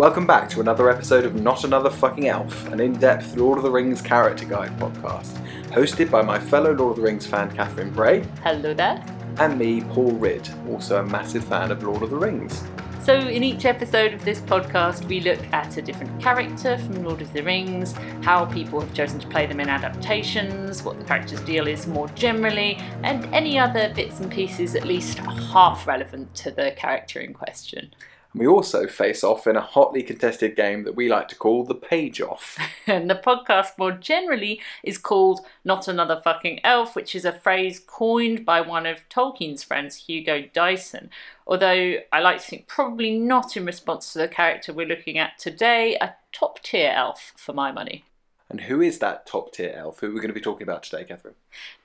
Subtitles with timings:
[0.00, 3.64] Welcome back to another episode of Not Another Fucking Elf, an in depth Lord of
[3.64, 5.36] the Rings character guide podcast,
[5.72, 9.04] hosted by my fellow Lord of the Rings fan Catherine Bray Hello there.
[9.38, 12.64] and me, Paul Ridd, also a massive fan of Lord of the Rings.
[13.02, 17.20] So, in each episode of this podcast, we look at a different character from Lord
[17.20, 17.92] of the Rings,
[18.22, 22.08] how people have chosen to play them in adaptations, what the character's deal is more
[22.14, 27.34] generally, and any other bits and pieces at least half relevant to the character in
[27.34, 27.90] question.
[28.32, 31.64] And we also face off in a hotly contested game that we like to call
[31.64, 32.58] the Page Off.
[32.86, 37.78] And the podcast more generally is called Not Another Fucking Elf, which is a phrase
[37.78, 41.10] coined by one of Tolkien's friends, Hugo Dyson.
[41.46, 45.38] Although I like to think probably not in response to the character we're looking at
[45.38, 48.04] today, a top tier elf for my money.
[48.48, 51.04] And who is that top tier elf who we're going to be talking about today,
[51.04, 51.34] Catherine?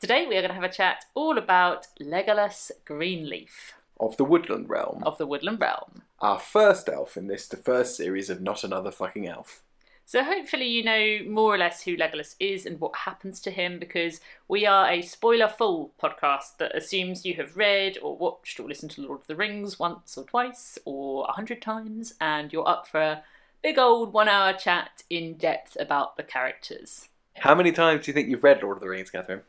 [0.01, 4.69] Today we are going to have a chat all about Legolas Greenleaf Of the Woodland
[4.69, 5.03] Realm.
[5.03, 6.01] of the Woodland Realm.
[6.19, 9.61] Our first elf in this, the first series of Not Another Fucking Elf.
[10.07, 13.79] So hopefully you know more or less who Legolas is and what happens to him
[13.79, 18.67] because we are a spoiler full podcast that assumes you have read or watched or
[18.67, 22.67] listened to Lord of the Rings once or twice or a hundred times and you're
[22.69, 23.23] up for a
[23.63, 27.09] big old one hour chat in depth about the characters.
[27.37, 29.41] How many times do you think you've read Lord of the Rings, Catherine?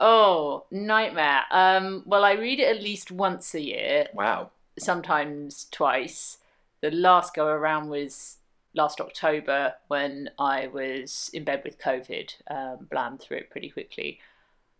[0.00, 1.42] Oh, nightmare.
[1.50, 4.50] Um, well, I read it at least once a year, Wow.
[4.78, 6.38] sometimes twice.
[6.80, 8.38] The last go around was
[8.72, 14.20] last October when I was in bed with COVID, um, blammed through it pretty quickly.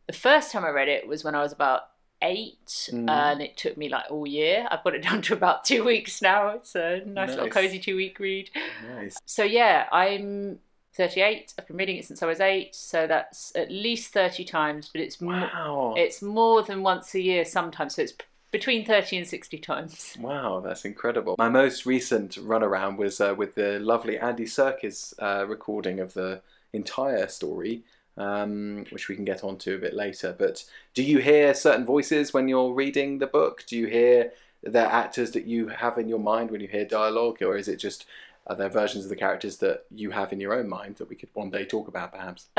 [0.06, 1.82] The first time I read it was when I was about
[2.22, 3.08] eight, Mm.
[3.10, 4.66] and it took me like all year.
[4.70, 6.48] I've got it down to about two weeks now.
[6.50, 8.50] It's a nice, little cozy two week read.
[8.88, 9.18] Nice.
[9.26, 10.60] So yeah, I'm
[10.94, 11.54] 38.
[11.58, 15.00] I've been reading it since I was eight, so that's at least 30 times, but
[15.00, 15.94] it's Wow.
[15.96, 17.94] it's more than once a year sometimes.
[17.96, 18.14] So it's
[18.50, 20.16] between 30 and 60 times.
[20.20, 21.36] Wow, that's incredible.
[21.38, 26.14] My most recent run around was uh, with the lovely Andy Serkis uh, recording of
[26.14, 26.42] the
[26.72, 27.82] entire story,
[28.16, 30.34] um, which we can get onto a bit later.
[30.36, 33.64] But do you hear certain voices when you're reading the book?
[33.66, 34.32] Do you hear
[34.62, 37.76] the actors that you have in your mind when you hear dialogue, or is it
[37.76, 38.04] just
[38.50, 41.14] are there versions of the characters that you have in your own mind that we
[41.14, 42.48] could one day talk about, perhaps?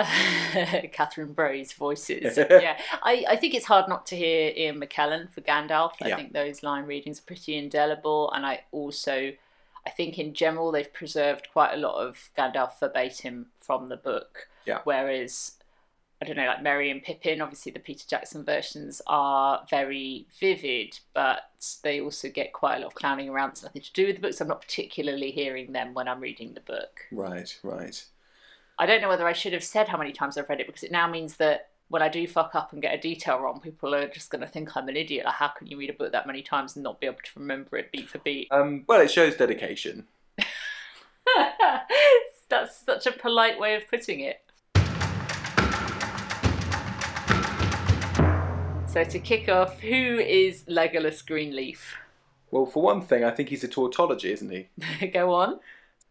[0.94, 2.38] Catherine Bray's voices.
[2.50, 5.92] yeah, I, I think it's hard not to hear Ian McKellen for Gandalf.
[6.02, 6.16] I Yeah.
[6.16, 9.34] think those line readings are pretty indelible, and I also,
[9.86, 14.48] I think in general they've preserved quite a lot of Gandalf verbatim from the book.
[14.66, 14.80] Yeah.
[14.86, 15.54] Whereas,
[16.22, 21.00] I don't know, like Merry and Pippin, obviously the Peter Jackson versions are very vivid,
[21.16, 21.50] but
[21.82, 23.50] they also get quite a lot of clowning around.
[23.50, 24.40] It's nothing to do with the books.
[24.40, 27.02] I'm not particularly hearing them when I'm reading the book.
[27.12, 28.06] Right, right.
[28.78, 30.84] I don't know whether I should have said how many times I've read it because
[30.84, 33.94] it now means that when I do fuck up and get a detail wrong, people
[33.96, 35.26] are just going to think I'm an idiot.
[35.26, 37.40] Like, how can you read a book that many times and not be able to
[37.40, 38.48] remember it beat for beat?
[38.52, 40.08] Um, well, it shows dedication.
[42.50, 44.42] That's such a polite way of putting it.
[48.92, 51.96] So, to kick off, who is Legolas Greenleaf?
[52.52, 55.08] Well, for one thing, I think he's a tautology, isn't he?
[55.14, 55.62] Go on.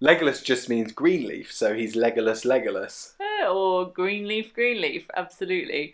[0.03, 3.13] Legolas just means Greenleaf, so he's Legolas Legolas.
[3.21, 5.93] Eh, Or Greenleaf, Greenleaf, absolutely.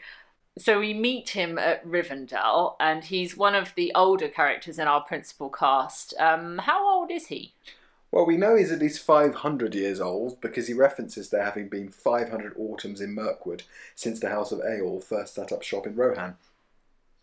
[0.59, 5.01] So we meet him at Rivendell, and he's one of the older characters in our
[5.01, 6.15] principal cast.
[6.21, 7.53] Um, how old is he?
[8.13, 11.89] Well, we know he's at least 500 years old because he references there having been
[11.89, 13.65] 500 autumns in Mirkwood
[13.97, 16.37] since the House of Eorl first set up shop in Rohan.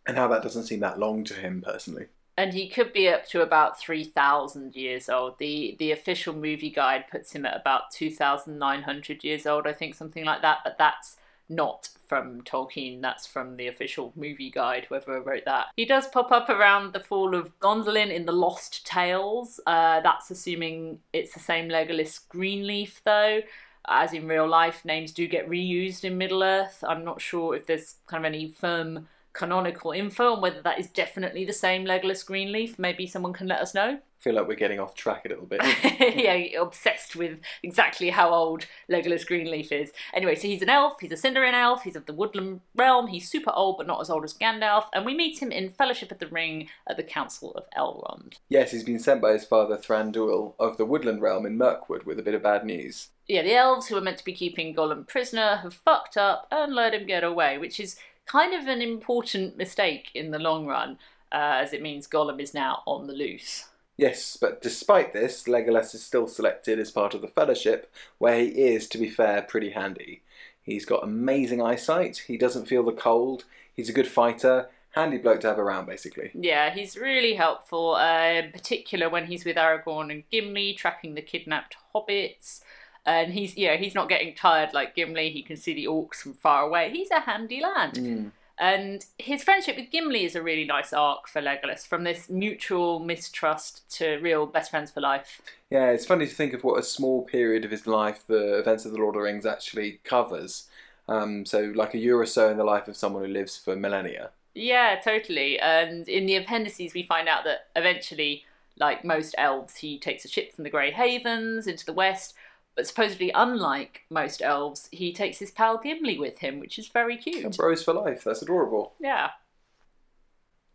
[0.06, 2.08] And how that doesn't seem that long to him personally.
[2.36, 5.38] And he could be up to about 3,000 years old.
[5.38, 10.26] The the official movie guide puts him at about 2,900 years old, I think, something
[10.26, 10.60] like that.
[10.64, 15.68] But that's not from Tolkien, that's from the official movie guide, whoever wrote that.
[15.76, 19.60] He does pop up around the fall of Gondolin in the Lost Tales.
[19.66, 23.42] Uh, that's assuming it's the same Legolas Greenleaf, though.
[23.88, 26.84] As in real life, names do get reused in Middle Earth.
[26.88, 30.88] I'm not sure if there's kind of any firm canonical info on whether that is
[30.88, 32.78] definitely the same Legolas Greenleaf.
[32.78, 34.00] Maybe someone can let us know.
[34.00, 35.62] I feel like we're getting off track a little bit.
[36.16, 39.92] yeah, obsessed with exactly how old Legolas Greenleaf is.
[40.14, 43.28] Anyway, so he's an elf, he's a Sindarin elf, he's of the Woodland realm, he's
[43.28, 46.20] super old but not as old as Gandalf, and we meet him in Fellowship of
[46.20, 48.36] the Ring at the Council of Elrond.
[48.48, 52.18] yes, he's been sent by his father Thranduil of the Woodland Realm in Mirkwood with
[52.18, 53.10] a bit of bad news.
[53.28, 56.76] Yeah, the elves who were meant to be keeping Gollum prisoner have fucked up and
[56.76, 60.98] let him get away, which is kind of an important mistake in the long run,
[61.32, 63.70] uh, as it means Gollum is now on the loose.
[63.98, 68.48] Yes, but despite this, Legolas is still selected as part of the Fellowship, where he
[68.48, 70.24] is, to be fair, pretty handy.
[70.64, 75.42] He's got amazing eyesight, he doesn't feel the cold, he's a good fighter, handy bloke
[75.42, 76.32] to have around, basically.
[76.34, 81.22] Yeah, he's really helpful, uh, in particular when he's with Aragorn and Gimli tracking the
[81.22, 82.62] kidnapped hobbits.
[83.06, 85.30] And he's, you know, he's not getting tired like Gimli.
[85.32, 86.90] He can see the orcs from far away.
[86.92, 87.96] He's a handy lad.
[87.96, 88.32] Mm.
[88.58, 93.00] And his friendship with Gimli is a really nice arc for Legolas, from this mutual
[93.00, 95.42] mistrust to real best friends for life.
[95.70, 98.86] Yeah, it's funny to think of what a small period of his life the events
[98.86, 100.70] of the Lord of the Rings actually covers.
[101.08, 103.76] Um, so, like a year or so in the life of someone who lives for
[103.76, 104.30] millennia.
[104.54, 105.60] Yeah, totally.
[105.60, 108.46] And in the appendices, we find out that eventually,
[108.78, 112.36] like most elves, he takes a ship from the Grey Havens into the west.
[112.76, 117.18] But supposedly, unlike most elves, he takes his pal Gimli with him, which is very
[117.18, 117.44] cute.
[117.44, 118.24] And bros for life.
[118.24, 118.94] That's adorable.
[119.00, 119.32] Yeah.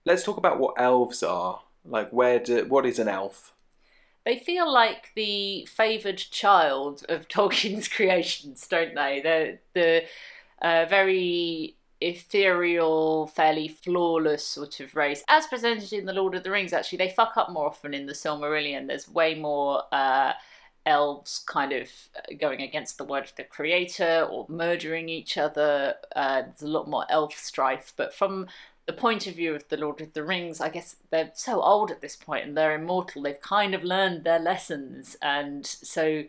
[0.04, 1.62] Let's talk about what elves are.
[1.84, 3.52] Like, where do, what is an elf?
[4.24, 9.20] They feel like the favoured child of Tolkien's creations, don't they?
[9.22, 10.04] They're the
[10.62, 15.24] uh, very ethereal, fairly flawless sort of race.
[15.28, 18.06] As presented in The Lord of the Rings, actually, they fuck up more often in
[18.06, 18.86] the Silmarillion.
[18.86, 20.34] There's way more uh,
[20.86, 21.88] elves kind of
[22.40, 25.94] going against the word of the creator or murdering each other.
[26.14, 27.92] Uh, there's a lot more elf strife.
[27.96, 28.46] But from
[28.86, 31.90] the point of view of the Lord of the Rings, I guess they're so old
[31.90, 33.22] at this point and they're immortal.
[33.22, 35.16] They've kind of learned their lessons.
[35.20, 36.24] And so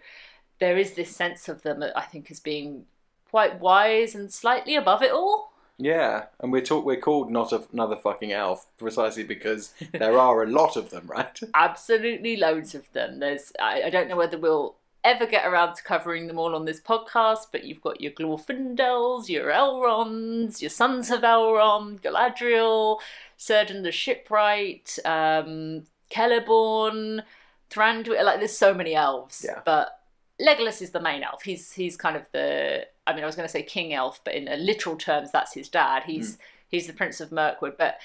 [0.59, 2.85] there is this sense of them, I think, as being
[3.29, 5.53] quite wise and slightly above it all.
[5.81, 10.43] Yeah, and we're talk- we're called not a- another fucking elf precisely because there are
[10.43, 11.39] a lot of them, right?
[11.53, 13.19] Absolutely loads of them.
[13.19, 16.65] There's I, I don't know whether we'll ever get around to covering them all on
[16.65, 22.99] this podcast, but you've got your Glorfindels, your Elronds, your Sons of Elrond, Galadriel,
[23.37, 27.23] Círdan the Shipwright, um, Celeborn,
[27.69, 28.23] Thranduil.
[28.23, 29.61] Like there's so many elves, Yeah.
[29.65, 29.98] but
[30.41, 31.43] Legolas is the main elf.
[31.43, 32.87] He's he's kind of the.
[33.05, 35.53] I mean, I was going to say king elf, but in uh, literal terms, that's
[35.53, 36.03] his dad.
[36.05, 36.37] He's
[36.69, 37.97] he's the Prince of Mirkwood, but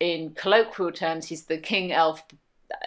[0.00, 2.24] in colloquial terms, he's the king elf,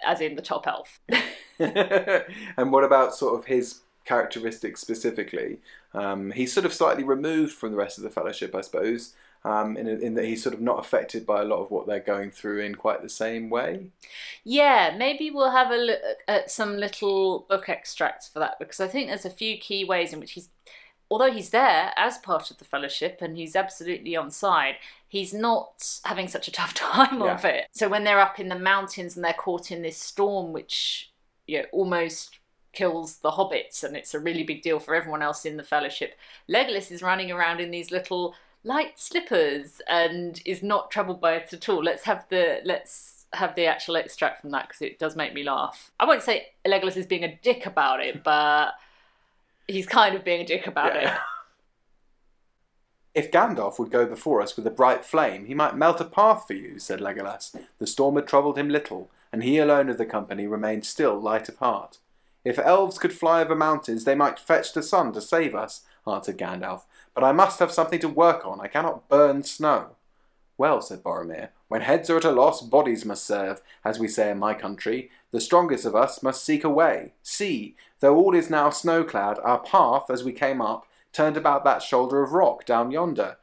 [0.05, 0.99] as in the top elf.
[1.59, 5.59] and what about sort of his characteristics specifically?
[5.93, 9.77] Um, he's sort of slightly removed from the rest of the Fellowship, I suppose, um,
[9.77, 12.31] in, in that he's sort of not affected by a lot of what they're going
[12.31, 13.87] through in quite the same way.
[14.43, 18.87] Yeah, maybe we'll have a look at some little book extracts for that because I
[18.87, 20.49] think there's a few key ways in which he's,
[21.09, 24.75] although he's there as part of the fellowship and he's absolutely on side,
[25.07, 27.33] he's not having such a tough time Yeah.
[27.33, 27.67] of it.
[27.71, 31.11] So when they're up in the mountains and they're caught in this storm, which
[31.47, 32.39] you know, almost
[32.71, 36.15] kills the hobbits, and it's a really big deal for everyone else in the fellowship,
[36.47, 41.53] Legolas is running around in these little light slippers and is not troubled by it
[41.53, 41.83] at all.
[41.83, 45.43] Let's have the let's have the actual extract from that because it does make me
[45.43, 45.91] laugh.
[45.99, 48.71] I won't say Legolas is being a dick about it, but
[49.67, 51.13] he's kind of being a dick about Yeah.
[51.15, 51.19] it.
[53.15, 56.45] If Gandalf would go before us with a bright flame, he might melt a path
[56.45, 57.55] for you, said Legolas.
[57.79, 61.49] The storm had troubled him little, and he alone of the company remained still light
[61.49, 61.97] of heart.
[62.45, 66.37] If elves could fly over mountains, they might fetch the sun to save us, answered
[66.37, 66.83] Gandalf.
[67.13, 68.61] But I must have something to work on.
[68.61, 69.95] I cannot burn snow.
[70.57, 74.29] Well, said Boromir, when heads are at a loss, bodies must serve, as we say
[74.29, 75.09] in my country.
[75.31, 77.13] The strongest of us must seek a way.
[77.23, 81.81] See, though all is now snow-clad, our path, as we came up, turned about that
[81.81, 83.37] shoulder of rock down yonder.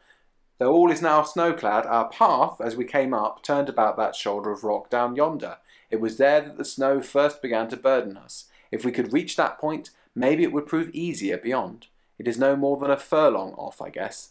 [0.59, 4.51] Though all is now snow-clad, our path, as we came up, turned about that shoulder
[4.51, 5.59] of rock down yonder.
[5.91, 8.47] It was there that the snow first began to burden us.
[8.71, 11.87] If we could reach that point, maybe it would prove easier beyond.
[12.19, 14.31] It is no more than a furlong off, I guess.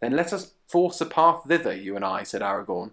[0.00, 2.92] Then let us force a path thither, you and I, said Aragorn.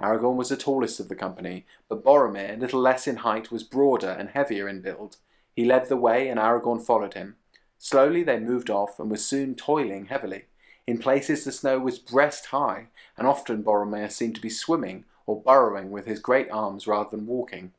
[0.00, 4.10] Aragorn was the tallest of the company, but Boromir, little less in height, was broader
[4.10, 5.16] and heavier in build.
[5.54, 7.36] He led the way, and Aragorn followed him.
[7.78, 10.46] Slowly they moved off, and were soon toiling heavily.
[10.86, 15.40] In places the snow was breast high, and often Boromir seemed to be swimming or
[15.40, 17.72] burrowing with his great arms rather than walking.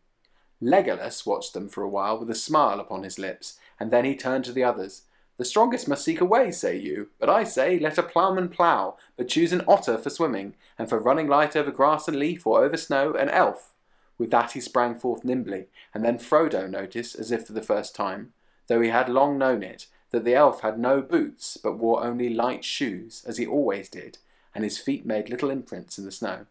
[0.61, 4.15] Legolas watched them for a while with a smile upon his lips, and then he
[4.15, 5.03] turned to the others.
[5.37, 8.97] The strongest must seek a way, say you, but I say, let a ploughman plough,
[9.17, 12.63] but choose an otter for swimming, and for running light over grass and leaf or
[12.63, 13.73] over snow, an elf.
[14.17, 17.95] With that he sprang forth nimbly, and then Frodo noticed, as if for the first
[17.95, 18.33] time,
[18.67, 22.29] though he had long known it, that the elf had no boots, but wore only
[22.29, 24.19] light shoes, as he always did,
[24.53, 26.45] and his feet made little imprints in the snow.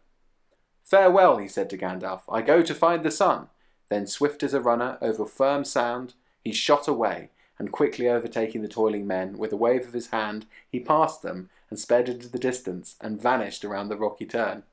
[0.83, 3.47] Farewell, he said to Gandalf, I go to find the sun.
[3.89, 6.13] Then, swift as a runner, over firm sand,
[6.43, 10.45] he shot away, and quickly overtaking the toiling men, with a wave of his hand,
[10.69, 14.63] he passed them, and sped into the distance, and vanished around the rocky turn.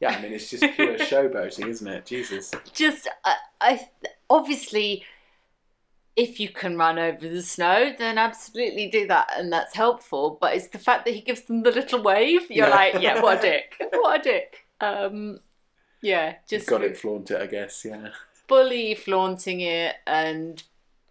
[0.00, 2.06] Yeah, I mean, it's just pure showboating, isn't it?
[2.06, 2.50] Jesus.
[2.72, 3.88] Just, I, I
[4.28, 5.04] obviously,
[6.16, 10.38] if you can run over the snow, then absolutely do that, and that's helpful.
[10.40, 12.50] But it's the fact that he gives them the little wave.
[12.50, 12.74] You're Yeah.
[12.74, 14.66] like, yeah, what a dick, what a dick.
[14.80, 15.38] Um,
[16.00, 17.84] yeah, just Got it, flaunt it, I guess.
[17.84, 18.08] Yeah.
[18.48, 20.62] fully flaunting it and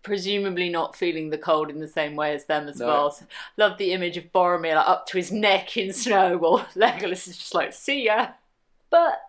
[0.04, 2.88] presumably not feeling the cold in the same way as them as No.
[2.88, 3.12] well.
[3.12, 3.26] So,
[3.58, 7.38] love the image of Boromir like, up to his neck in snow while Legolas is
[7.38, 8.30] just like, see ya.
[8.90, 9.22] But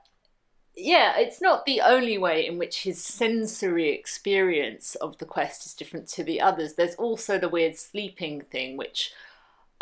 [0.74, 5.74] yeah, it's not the only way in which his sensory experience of the quest is
[5.74, 6.74] different to the others.
[6.74, 9.12] There's also the weird sleeping thing, which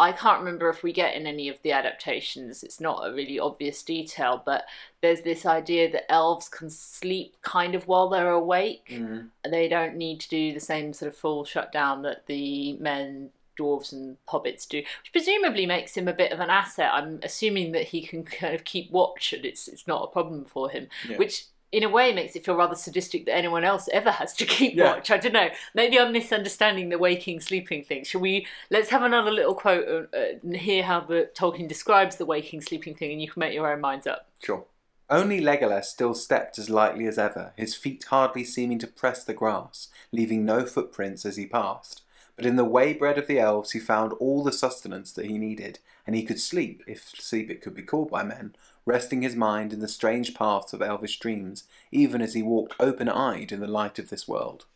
[0.01, 2.63] I can't remember if we get in any of the adaptations.
[2.63, 4.65] It's not a really obvious detail, but
[5.03, 8.89] there's this idea that elves can sleep kind of while they're awake.
[8.91, 9.29] Mm.
[9.49, 13.93] They don't need to do the same sort of full shutdown that the men, dwarves,
[13.93, 16.91] and hobbits do, which presumably makes him a bit of an asset.
[16.93, 20.45] I'm assuming that he can kind of keep watch and it's it's not a problem
[20.45, 21.19] for him, Yeah.
[21.19, 24.33] which in a way it makes it feel rather sadistic that anyone else ever has
[24.35, 24.93] to keep Yeah.
[24.95, 25.11] watch.
[25.11, 25.49] I don't know.
[25.75, 28.05] Maybe I'm misunderstanding the waking sleeping thing.
[28.05, 28.47] Shall we?
[28.71, 32.61] Let's have another little quote uh, uh, and hear how the Tolkien describes the waking
[32.63, 34.29] sleeping thing, and you can make your own minds up.
[34.43, 34.65] Sure.
[35.09, 39.35] Only Legolas still stepped as lightly as ever, his feet hardly seeming to press the
[39.35, 42.03] grass, leaving no footprints as he passed.
[42.37, 45.81] But in the waybread of the elves he found all the sustenance that he needed,
[46.07, 48.55] and he could sleep, if sleep it could be called by men,
[48.91, 53.53] resting his mind in the strange paths of elvish dreams, even as he walked open-eyed
[53.53, 54.67] in the light of this world.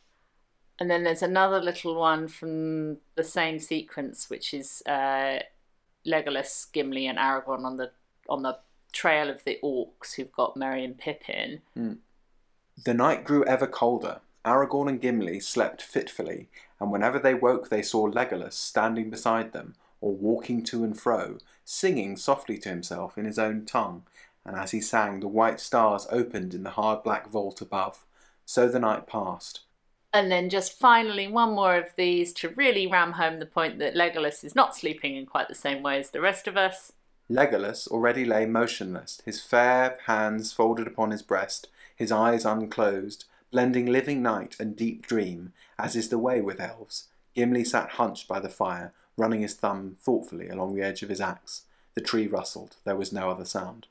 [0.79, 5.41] And then there's another little one from the same sequence, which is uh,
[6.07, 7.91] Legolas, Gimli, and Aragorn on the
[8.29, 8.59] on the
[8.93, 11.61] trail of the orcs who've got Merry and Pippin.
[12.85, 14.21] The night grew ever colder.
[14.45, 16.49] Aragorn and Gimli slept fitfully,
[16.81, 21.39] and whenever they woke they saw Legolas standing beside them, or walking to and fro,
[21.65, 24.03] singing softly to himself in his own tongue,
[24.45, 28.05] and as he sang the white stars opened in the hard black vault above.
[28.45, 29.61] So the night passed.
[30.13, 33.95] And then just finally one more of these to really ram home the point that
[33.95, 36.93] Legolas is not sleeping in quite the same way as the rest of us.
[37.31, 43.87] Legolas already lay motionless, his fair hands folded upon his breast, his eyes unclosed, blending
[43.87, 47.09] living night and deep dream, as is the way with elves.
[47.35, 51.21] Gimli sat hunched by the fire, running his thumb thoughtfully along the edge of his
[51.21, 51.63] axe.
[51.95, 52.77] The tree rustled.
[52.85, 53.87] There was no other sound.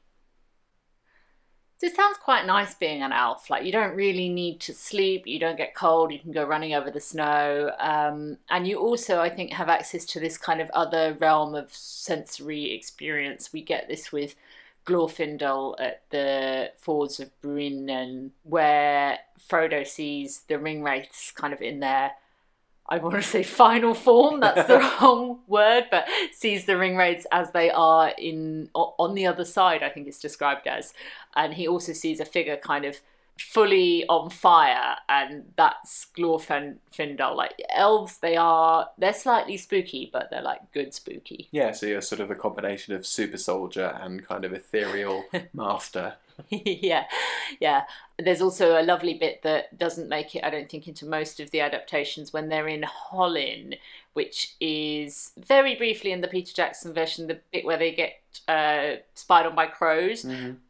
[1.83, 3.49] So it sounds quite nice being an elf.
[3.49, 6.73] Like you don't really need to sleep, you don't get cold, you can go running
[6.73, 10.69] over the snow, um, and you also, I think, have access to this kind of
[10.73, 13.51] other realm of sensory experience.
[13.51, 14.35] We get this with
[14.85, 21.81] Glorfindel at the Fords of and where Frodo sees the ring wraiths kind of in
[21.81, 22.13] their
[22.87, 24.39] I want to say final form.
[24.41, 29.25] That's the wrong word, but sees the ring wraiths as they are in on the
[29.25, 29.83] other side.
[29.83, 30.93] I think it's described as,
[31.35, 32.99] and he also sees a figure kind of
[33.39, 37.35] fully on fire, and that's Glorfindel.
[37.35, 41.47] Like elves, they are they're slightly spooky, but they're like good spooky.
[41.51, 46.15] Yeah, so you're sort of a combination of super soldier and kind of ethereal master.
[46.49, 47.05] yeah,
[47.59, 47.83] yeah.
[48.17, 51.51] There's also a lovely bit that doesn't make it, I don't think, into most of
[51.51, 53.75] the adaptations when they're in Hollin,
[54.13, 58.13] which is very briefly in the Peter Jackson version, the bit where they get
[58.47, 60.23] uh, spied on by crows.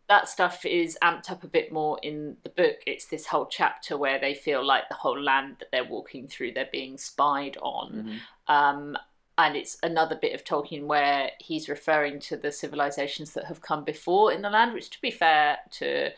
[0.09, 2.77] That stuff is amped up a bit more in the book.
[2.85, 6.53] It's this whole chapter where they feel like the whole land that they're walking through,
[6.53, 8.19] they're being spied on.
[8.47, 8.97] Um,
[9.37, 13.83] and it's another bit of Tolkien where he's referring to the civilizations that have come
[13.83, 16.11] before in the land, which, to be fair to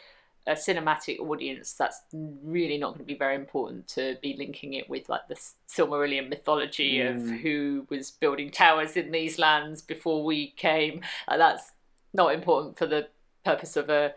[0.47, 4.89] a cinematic audience, that's really not going to be very important to be linking it
[4.89, 5.35] with like the
[5.67, 11.01] Silmarillion mythology of who was building towers in these lands before we came.
[11.27, 11.71] Uh, that's
[12.13, 13.07] not important for the
[13.43, 14.13] purpose of a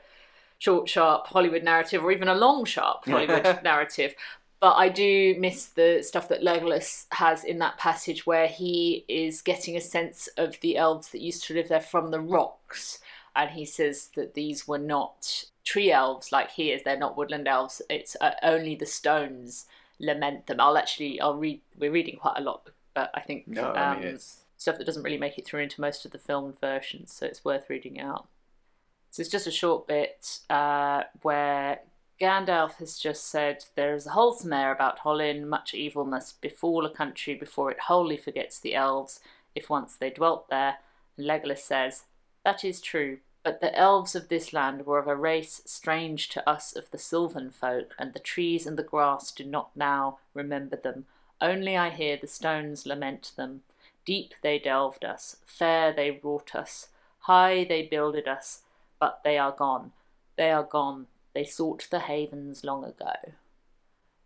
[0.58, 4.14] short, sharp Hollywood narrative or even a long, sharp Hollywood narrative.
[4.60, 9.40] But I do miss the stuff that Legolas has in that passage where he is
[9.40, 12.98] getting a sense of the elves that used to live there from the rocks.
[13.36, 17.46] And he says that these were not tree elves like he is, they're not woodland
[17.46, 17.80] elves.
[17.88, 19.66] It's uh, only the stones
[20.00, 20.60] lament them.
[20.60, 23.98] I'll actually, I'll read, we're reading quite a lot, but I think No, I mean,
[23.98, 27.12] um, it's- stuff that doesn't really make it through into most of the filmed versions,
[27.12, 28.26] so it's worth reading out.
[29.10, 31.80] So it's just a short bit uh, where
[32.20, 36.84] Gandalf has just said, There is a wholesome air about Hollin, much evil must befall
[36.84, 39.20] a country before it wholly forgets the elves,
[39.54, 40.78] if once they dwelt there.
[41.16, 42.04] And Legolas says,
[42.44, 46.48] That is true, but the elves of this land were of a race strange to
[46.48, 50.76] us of the sylvan folk, and the trees and the grass do not now remember
[50.76, 51.06] them.
[51.40, 53.62] Only I hear the stones lament them.
[54.04, 56.88] Deep they delved us, fair they wrought us,
[57.20, 58.62] high they builded us,
[58.98, 59.92] but they are gone.
[60.36, 61.06] They are gone.
[61.38, 63.12] They sought the havens long ago.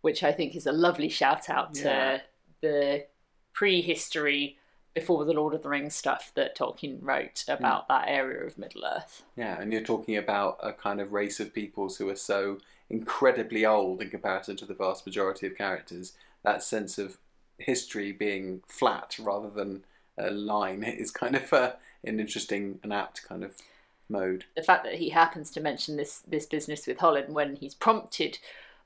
[0.01, 2.21] Which I think is a lovely shout out to Yeah.
[2.61, 3.05] the
[3.53, 4.57] prehistory
[4.95, 8.83] before the Lord of the Rings stuff that Tolkien wrote about that area of Middle
[8.83, 9.21] Earth.
[9.35, 12.57] Yeah, and you're talking about a kind of race of peoples who are so
[12.89, 16.13] incredibly old in comparison to the vast majority of characters.
[16.41, 17.19] That sense of
[17.59, 19.85] history being flat rather than
[20.17, 23.55] a line is kind of uh, an interesting and apt kind of
[24.13, 24.45] mode.
[24.55, 28.39] The fact that he happens to mention this this business with Hollin when he's prompted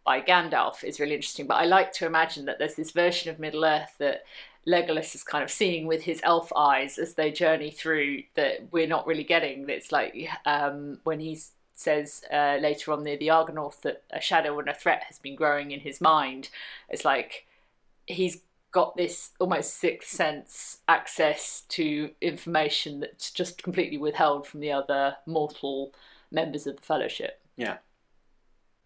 [0.03, 1.45] by Gandalf is really interesting.
[1.45, 4.23] But I like to imagine that there's this version of Middle Earth that
[4.65, 8.87] Legolas is kind of seeing with his elf eyes as they journey through that we're
[8.87, 9.69] not really getting.
[9.69, 11.39] It's like um, when he
[11.73, 15.35] says uh, later on near the Argonath that a shadow and a threat has been
[15.35, 16.49] growing in his mind.
[16.89, 17.45] It's like
[18.07, 24.71] he's got this almost sixth sense access to information that's just completely withheld from the
[24.71, 25.93] other mortal
[26.31, 27.41] members of the Fellowship.
[27.55, 27.77] Yeah.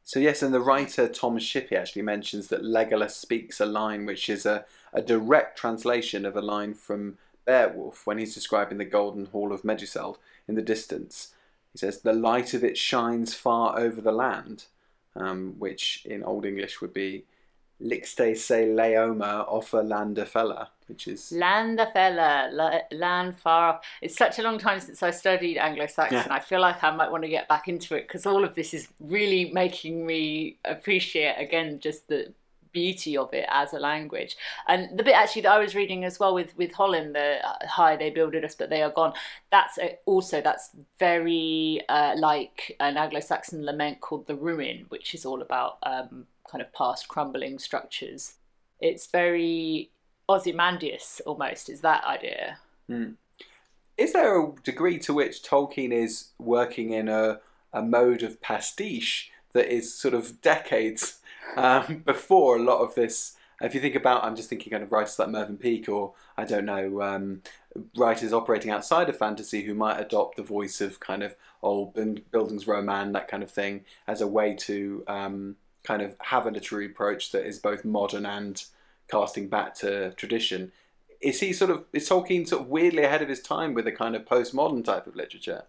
[0.04, 4.30] So yes, and the writer Tom Shippey actually mentions that Legolas speaks a line which
[4.30, 9.28] is a, a direct translation of a line from Beowulf when he's describing the golden
[9.28, 11.34] hall of Meduseld in the distance.
[11.72, 14.66] He says, "The light of it shines far over the land,"
[15.16, 17.26] um, which in Old English would be
[17.82, 23.86] "Lixte se leoma ofer landa fela," which is Land a fella, la- land far off.
[24.02, 26.18] It's such a long time since I studied Anglo-Saxon.
[26.18, 26.28] Yeah.
[26.30, 28.74] I feel like I might want to get back into it because all of this
[28.74, 32.34] is really making me appreciate again just the
[32.74, 34.38] beauty of it as a language.
[34.68, 37.68] And the bit actually that I was reading as well with with Hollin, the uh,
[37.68, 39.14] "High, they builded us, but they are gone."
[39.52, 40.70] That's a, also that's
[41.00, 46.62] very uh, like an Anglo-Saxon lament called "The Ruin," which is all about um, kind
[46.62, 48.36] of past crumbling structures.
[48.80, 49.92] It's very
[50.28, 52.58] Ozymandias almost is that idea.
[53.98, 57.40] Is there a degree to which Tolkien is working in a,
[57.72, 61.20] a mode of pastiche that is sort of decades
[61.56, 63.36] um, before a lot of this?
[63.62, 66.46] If you think about, I'm just thinking kind of writers like Mervyn Peake or I
[66.46, 67.44] don't know, um,
[67.96, 72.22] writers operating outside of fantasy who might adopt the voice of kind of old buildings
[72.32, 76.86] Bildungsroman, that kind of thing, as a way to um, kind of have a literary
[76.86, 78.64] approach that is both modern and
[79.10, 80.72] casting back to tradition.
[81.20, 83.92] Is he sort of is Tolkien sort of weirdly ahead of his time with a
[83.92, 85.64] kind of postmodern type of literature?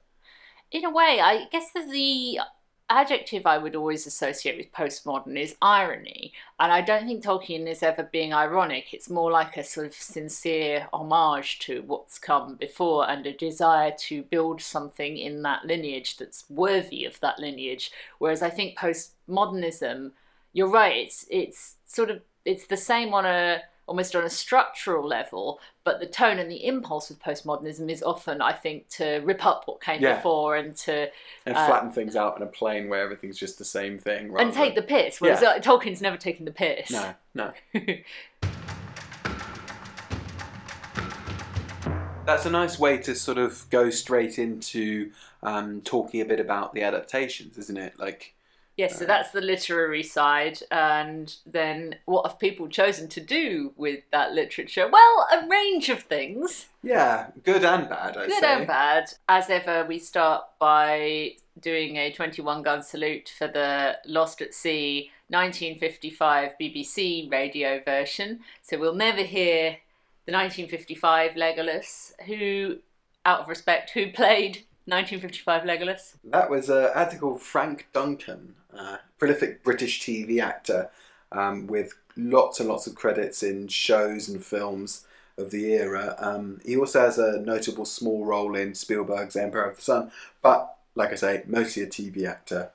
[0.70, 2.38] In a way, I guess the
[2.92, 6.32] adjective I would always associate with postmodern is irony.
[6.60, 8.92] And I don't think Tolkien is ever being ironic.
[8.92, 13.92] It's more like a sort of sincere homage to what's come before and a desire
[14.00, 17.90] to build something in that lineage that's worthy of that lineage.
[18.18, 18.76] Whereas I think
[19.36, 20.12] postmodernism,
[20.52, 25.06] you're right, it's it's sort of it's the same on a almost on a structural
[25.06, 29.44] level, but the tone and the impulse with postmodernism is often, I think, to rip
[29.44, 30.16] up what came Yeah.
[30.16, 31.10] before and to
[31.44, 34.32] And Uh, flatten things out in a plane where everything's just the same thing.
[34.38, 35.20] And take the piss.
[35.20, 35.48] Whereas Yeah.
[35.50, 36.90] uh, Tolkien's never taken the piss.
[36.92, 37.52] no, no.
[42.24, 45.10] That's a nice way to sort of go straight into
[45.42, 47.98] um, talking a bit about the adaptations, isn't it?
[47.98, 48.34] Like,
[48.82, 54.00] Yes, so that's the literary side, and then what have people chosen to do with
[54.10, 54.88] that literature?
[54.90, 58.16] Well, a range of things, yeah, good and bad.
[58.16, 58.54] I good say.
[58.54, 59.04] and bad.
[59.28, 65.10] As ever, we start by doing a 21 gun salute for the Lost at Sea
[65.28, 68.40] 1955 BBC radio version.
[68.62, 69.76] So we'll never hear
[70.26, 72.78] the 1955 Legolas, who,
[73.24, 76.14] out of respect, who played 1955 Legolas.
[76.24, 80.90] That was uh, called Frank Duncan, uh, prolific British TV actor
[81.30, 85.06] um, with lots and lots of credits in shows and films
[85.38, 86.14] of the era.
[86.18, 90.76] Um, he also has a notable small role in Spielberg's Empire of the Sun, but
[90.94, 92.70] like I say, mostly a TV actor.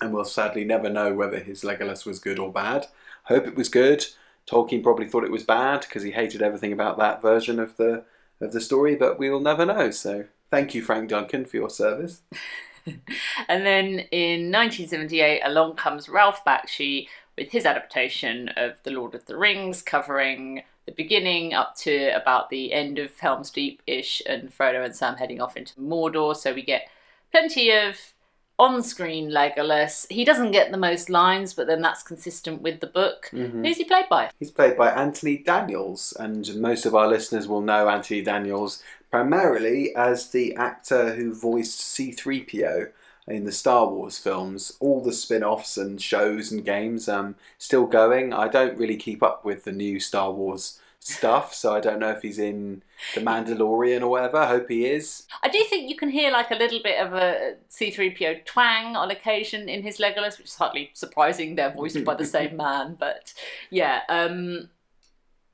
[0.00, 2.86] And we'll sadly never know whether his Legolas was good or bad.
[3.24, 4.06] Hope it was good.
[4.48, 8.04] Tolkien probably thought it was bad because he hated everything about that version of the
[8.40, 9.90] of the story, but we'll never know.
[9.90, 12.22] So thank you, Frank Duncan, for your service.
[13.48, 19.24] And then in 1978, along comes Ralph Bakshi with his adaptation of The Lord of
[19.26, 24.50] the Rings, covering the beginning up to about the end of Helm's Deep ish, and
[24.50, 26.36] Frodo and Sam heading off into Mordor.
[26.36, 26.88] So we get
[27.30, 28.14] plenty of
[28.58, 30.10] on screen Legolas.
[30.10, 33.30] He doesn't get the most lines, but then that's consistent with the book.
[33.32, 33.64] Mm-hmm.
[33.64, 34.30] Who's he played by?
[34.38, 39.94] He's played by Anthony Daniels, and most of our listeners will know Anthony Daniels primarily
[39.94, 42.90] as the actor who voiced C3PO
[43.26, 44.76] in the Star Wars films.
[44.80, 48.32] All the spin offs and shows and games um, still going.
[48.32, 52.10] I don't really keep up with the new Star Wars stuff, so I don't know
[52.10, 52.82] if he's in
[53.14, 54.38] The Mandalorian or whatever.
[54.38, 55.26] I hope he is.
[55.42, 59.10] I do think you can hear like a little bit of a C3PO twang on
[59.10, 61.54] occasion in his Legolas, which is hardly surprising.
[61.54, 63.32] They're voiced by the same man, but
[63.70, 64.02] yeah.
[64.08, 64.70] Um,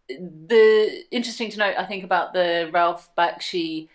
[0.08, 3.88] the interesting to note, I think, about the Ralph Bakshi.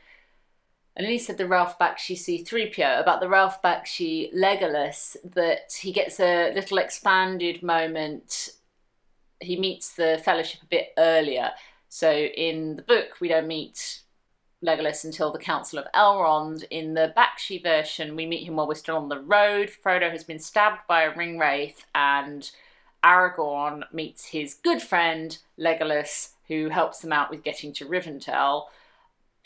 [0.96, 6.20] And he said the Ralph Bakshi C3PO about the Ralph Bakshi Legolas that he gets
[6.20, 8.50] a little expanded moment.
[9.40, 11.52] He meets the Fellowship a bit earlier.
[11.88, 14.02] So in the book, we don't meet
[14.64, 16.66] Legolas until the Council of Elrond.
[16.70, 19.70] In the Bakshi version, we meet him while we're still on the road.
[19.70, 22.52] Frodo has been stabbed by a ring wraith, and
[23.04, 28.66] Aragorn meets his good friend Legolas, who helps them out with getting to Rivendell.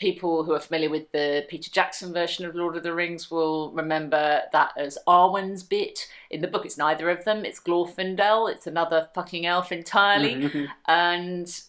[0.00, 3.70] People who are familiar with the Peter Jackson version of Lord of the Rings will
[3.72, 6.08] remember that as Arwen's bit.
[6.30, 7.44] In the book, it's neither of them.
[7.44, 8.50] It's Glorfindel.
[8.50, 10.34] It's another fucking elf entirely.
[10.34, 10.64] Mm-hmm.
[10.86, 11.60] And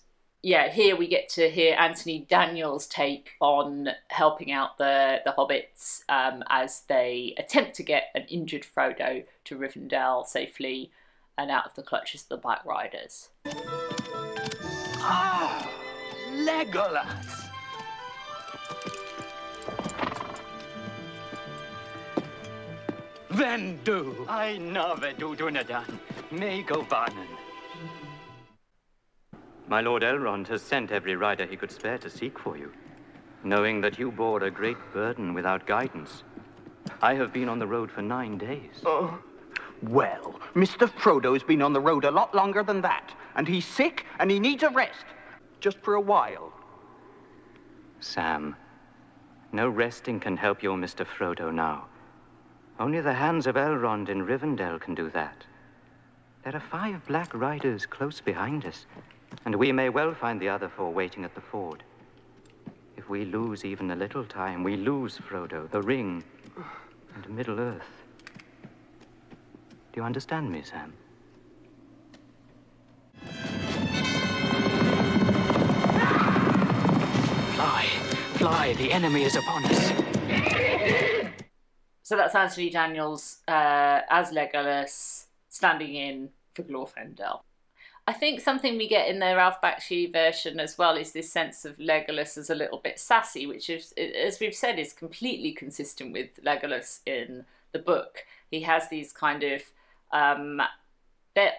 [0.41, 6.01] yeah, here we get to hear Anthony Daniels' take on helping out the the hobbits
[6.09, 10.91] um, as they attempt to get an injured Frodo to Rivendell safely
[11.37, 13.29] and out of the clutches of the Black Riders.
[15.07, 15.69] Ah,
[16.33, 17.49] Legolas.
[23.29, 24.25] Then do.
[24.29, 25.99] I never do Dunadan.
[26.31, 27.27] Mae govannen.
[29.67, 32.71] My Lord Elrond has sent every rider he could spare to seek for you,
[33.43, 36.23] knowing that you bore a great burden without guidance.
[37.01, 38.81] I have been on the road for nine days.
[38.85, 39.19] Oh.
[39.89, 40.89] Well, Mr.
[40.89, 44.39] Frodo's been on the road a lot longer than that, and he's sick and he
[44.39, 45.05] needs a rest.
[45.59, 46.53] Just for a while.
[47.99, 48.55] Sam,
[49.51, 51.05] no resting can help your Mr.
[51.05, 51.85] Frodo now.
[52.79, 55.45] Only the hands of Elrond in Rivendell can do that.
[56.43, 58.85] There are five black riders close behind us,
[59.45, 61.83] and we may well find the other four waiting at the ford.
[62.97, 66.23] If we lose even a little time, we lose Frodo, the ring,
[67.15, 68.04] and Middle Earth.
[69.95, 70.93] Do you understand me, Sam?
[77.53, 77.85] Fly,
[78.33, 79.93] fly, the enemy is upon us.
[82.03, 87.39] So that's Anthony Daniels uh, as Legolas standing in for Glorfindel.
[88.05, 91.63] I think something we get in the Ralph Bakshi version as well is this sense
[91.63, 96.11] of Legolas as a little bit sassy, which, is, as we've said, is completely consistent
[96.11, 98.25] with Legolas in the book.
[98.51, 99.63] He has these kind of
[100.11, 100.61] um,
[101.35, 101.53] that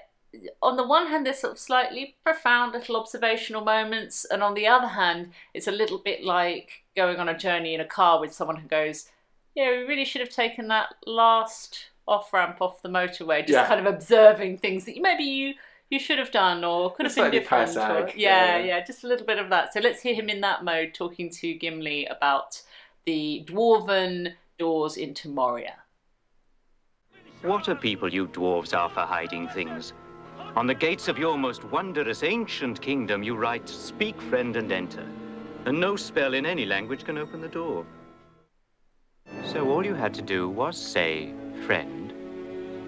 [0.60, 4.66] on the one hand, they're sort of slightly profound little observational moments, and on the
[4.66, 8.32] other hand, it's a little bit like going on a journey in a car with
[8.34, 9.08] someone who goes,
[9.54, 13.66] "Yeah, we really should have taken that last off ramp off the motorway." Just Yeah.
[13.66, 15.54] kind of observing things that maybe you
[15.88, 17.76] you should have done or could have been different.
[17.76, 18.58] or- yeah, yeah.
[18.58, 19.72] yeah, just a little bit of that.
[19.72, 22.60] So let's hear him in that mode talking to Gimli about
[23.04, 25.76] the dwarven doors into Moria.
[27.42, 29.92] What a people you dwarves are for hiding things.
[30.56, 35.06] On the gates of your most wondrous ancient kingdom, you write, Speak, friend, and enter.
[35.66, 37.84] And no spell in any language can open the door.
[39.44, 41.34] So all you had to do was say,
[41.66, 42.12] friend,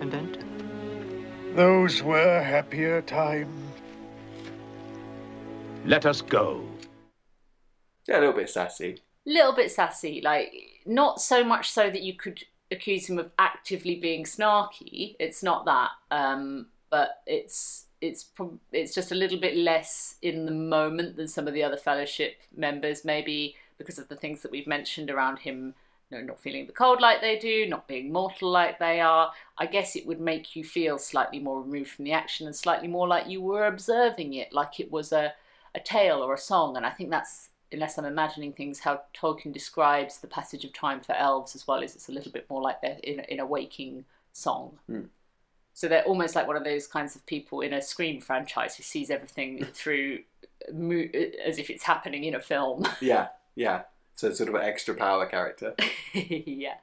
[0.01, 0.45] and enter.
[1.55, 3.51] Those were happier times.
[5.85, 6.65] Let us go.
[8.07, 9.03] Yeah, a little bit sassy.
[9.27, 10.53] little bit sassy, like
[10.87, 15.17] not so much so that you could accuse him of actively being snarky.
[15.19, 18.31] It's not that, um, but it's it's
[18.73, 22.37] it's just a little bit less in the moment than some of the other fellowship
[22.57, 25.75] members, maybe because of the things that we've mentioned around him.
[26.11, 29.31] Know, not feeling the cold like they do, not being mortal like they are.
[29.59, 32.89] I guess it would make you feel slightly more removed from the action and slightly
[32.89, 35.35] more like you were observing it, like it was a,
[35.75, 36.79] a tale or a song.
[36.79, 41.01] And I think that's unless I'm imagining things, how Tolkien describes the passage of time
[41.01, 43.47] for elves as well, is it's a little bit more like they're in, in a
[43.47, 44.79] waking song.
[44.87, 45.03] Hmm.
[45.75, 48.83] So they're almost like one of those kinds of people in a Scream franchise who
[48.83, 50.21] sees everything through
[50.73, 51.09] mo-
[51.45, 52.87] as if it's happening in a film.
[53.01, 53.83] Yeah, yeah.
[54.17, 55.75] So it's sort of an extra power character.
[56.13, 56.75] yeah.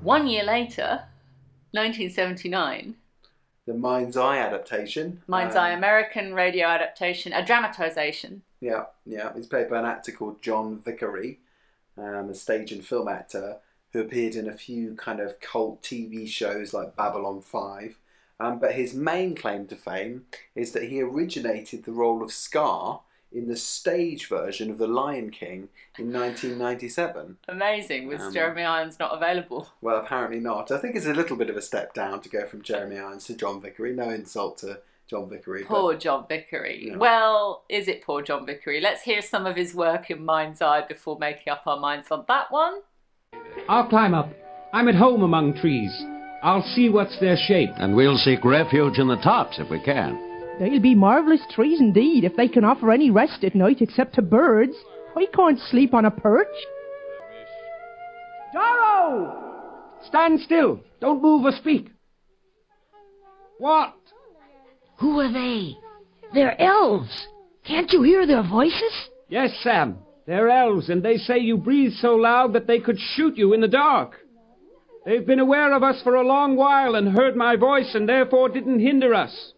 [0.00, 1.04] One year later,
[1.72, 2.96] 1979,
[3.66, 5.22] The Mind's Eye adaptation.
[5.26, 8.42] Mind's Um, Eye American radio adaptation, a dramatization.
[8.60, 9.32] Yeah, yeah.
[9.34, 11.40] He's played by an actor called John Vickery,
[11.98, 13.58] um, a stage and film actor
[13.92, 17.98] who appeared in a few kind of cult TV shows like Babylon 5.
[18.38, 23.00] Um, but his main claim to fame is that he originated the role of Scar
[23.32, 27.36] in the stage version of The Lion King in 1997.
[27.48, 29.68] Amazing, with Um, Jeremy Irons not available.
[29.80, 30.70] Well, apparently not.
[30.70, 33.26] I think it's a little bit of a step down to go from Jeremy Irons
[33.26, 33.92] to John Vickery.
[33.94, 35.62] No insult to John Vickery.
[35.62, 36.88] but- Poor John Vickery.
[36.88, 36.96] Yeah.
[36.96, 38.80] Well, is it poor John Vickery?
[38.80, 42.24] Let's hear some of his work in Mind's Eye before making up our minds on
[42.28, 42.80] that one.
[43.68, 44.30] I'll climb up.
[44.72, 45.92] I'm at home among trees.
[46.42, 47.70] I'll see what's their shape.
[47.76, 50.18] And we'll seek refuge in the tops if we can.
[50.58, 54.22] They'll be marvellous trees indeed if they can offer any rest at night except to
[54.22, 54.74] birds.
[55.14, 56.46] I can't sleep on a perch.
[58.54, 59.36] Daro!
[60.06, 60.80] Stand still.
[61.00, 61.90] Don't move or speak.
[63.58, 63.94] What?
[64.98, 65.76] Who are they?
[66.32, 67.26] They're elves.
[67.66, 68.92] Can't you hear their voices?
[69.28, 69.98] Yes, Sam.
[70.26, 73.60] They're elves, and they say you breathe so loud that they could shoot you in
[73.60, 74.16] the dark.
[75.04, 78.48] They've been aware of us for a long while and heard my voice and therefore
[78.48, 79.52] didn't hinder us.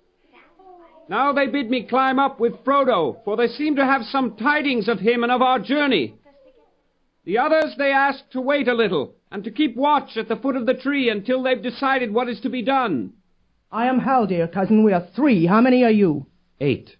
[1.08, 4.88] Now they bid me climb up with Frodo, for they seem to have some tidings
[4.88, 6.14] of him and of our journey.
[7.24, 10.56] The others they ask to wait a little, and to keep watch at the foot
[10.56, 13.12] of the tree until they've decided what is to be done.
[13.72, 14.84] I am Haldir cousin.
[14.84, 15.46] We are three.
[15.46, 16.26] How many are you?
[16.60, 16.96] Eight.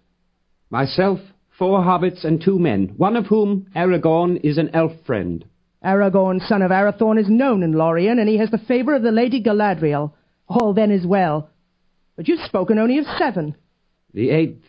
[0.69, 1.19] Myself,
[1.57, 5.45] four hobbits, and two men, one of whom, Aragorn, is an elf friend.
[5.83, 9.11] Aragorn, son of Arathorn, is known in Lorien, and he has the favour of the
[9.11, 10.13] Lady Galadriel.
[10.47, 11.49] All then is well.
[12.15, 13.55] But you've spoken only of seven.
[14.13, 14.63] The eighth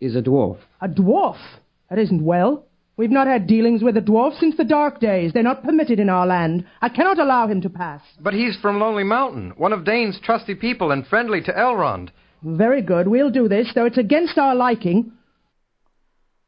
[0.00, 0.58] is a dwarf.
[0.80, 1.38] A dwarf?
[1.88, 2.66] That isn't well.
[2.96, 5.32] We've not had dealings with a dwarf since the dark days.
[5.32, 6.66] They're not permitted in our land.
[6.82, 8.02] I cannot allow him to pass.
[8.20, 12.10] But he's from Lonely Mountain, one of Dáin's trusty people and friendly to Elrond.
[12.42, 13.08] Very good.
[13.08, 15.12] We'll do this, though it's against our liking.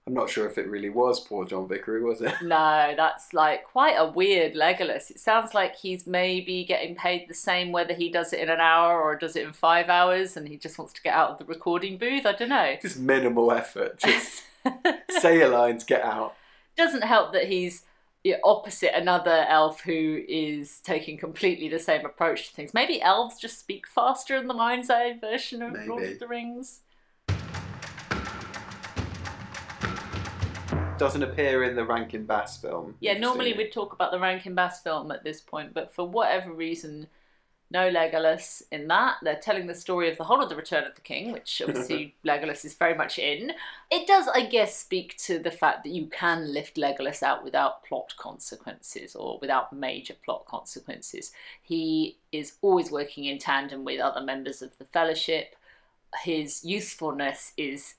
[0.06, 2.34] I'm not sure if it really was poor John Vickery, was it?
[2.42, 5.10] No, that's like quite a weird Legolas.
[5.10, 8.60] It sounds like he's maybe getting paid the same whether he does it in an
[8.60, 11.38] hour or does it in five hours and he just wants to get out of
[11.38, 12.26] the recording booth.
[12.26, 12.76] I don't know.
[12.82, 14.00] Just minimal effort.
[14.00, 14.42] Just
[15.20, 16.34] say your lines, get out.
[16.76, 17.84] Doesn't help that he's
[18.44, 22.74] opposite another elf who is taking completely the same approach to things.
[22.74, 26.80] Maybe elves just speak faster in the mind's eye version of Lord of the Rings.
[31.02, 32.94] Doesn't appear in the Rankin Bass film.
[33.00, 36.52] Yeah, normally we'd talk about the Rankin Bass film at this point, but for whatever
[36.52, 37.08] reason,
[37.72, 39.16] no Legolas in that.
[39.20, 42.14] They're telling the story of the whole of the Return of the King, which obviously
[42.24, 43.50] Legolas is very much in.
[43.90, 47.82] It does, I guess, speak to the fact that you can lift Legolas out without
[47.82, 51.32] plot consequences or without major plot consequences.
[51.60, 55.56] He is always working in tandem with other members of the Fellowship.
[56.22, 57.94] His usefulness is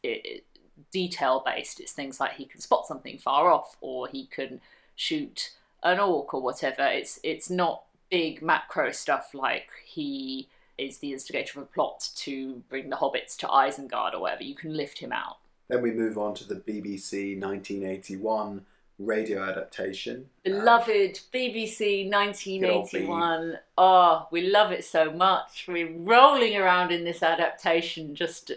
[0.91, 1.79] detail based.
[1.79, 4.61] It's things like he can spot something far off, or he can
[4.95, 6.83] shoot an orc, or whatever.
[6.83, 12.63] It's it's not big macro stuff like he is the instigator of a plot to
[12.69, 14.43] bring the hobbits to Isengard or whatever.
[14.43, 15.37] You can lift him out.
[15.67, 18.65] Then we move on to the BBC 1981
[18.99, 20.29] radio adaptation.
[20.43, 23.57] Beloved BBC 1981.
[23.77, 25.65] Oh, ah, we love it so much.
[25.67, 28.51] We're rolling around in this adaptation, just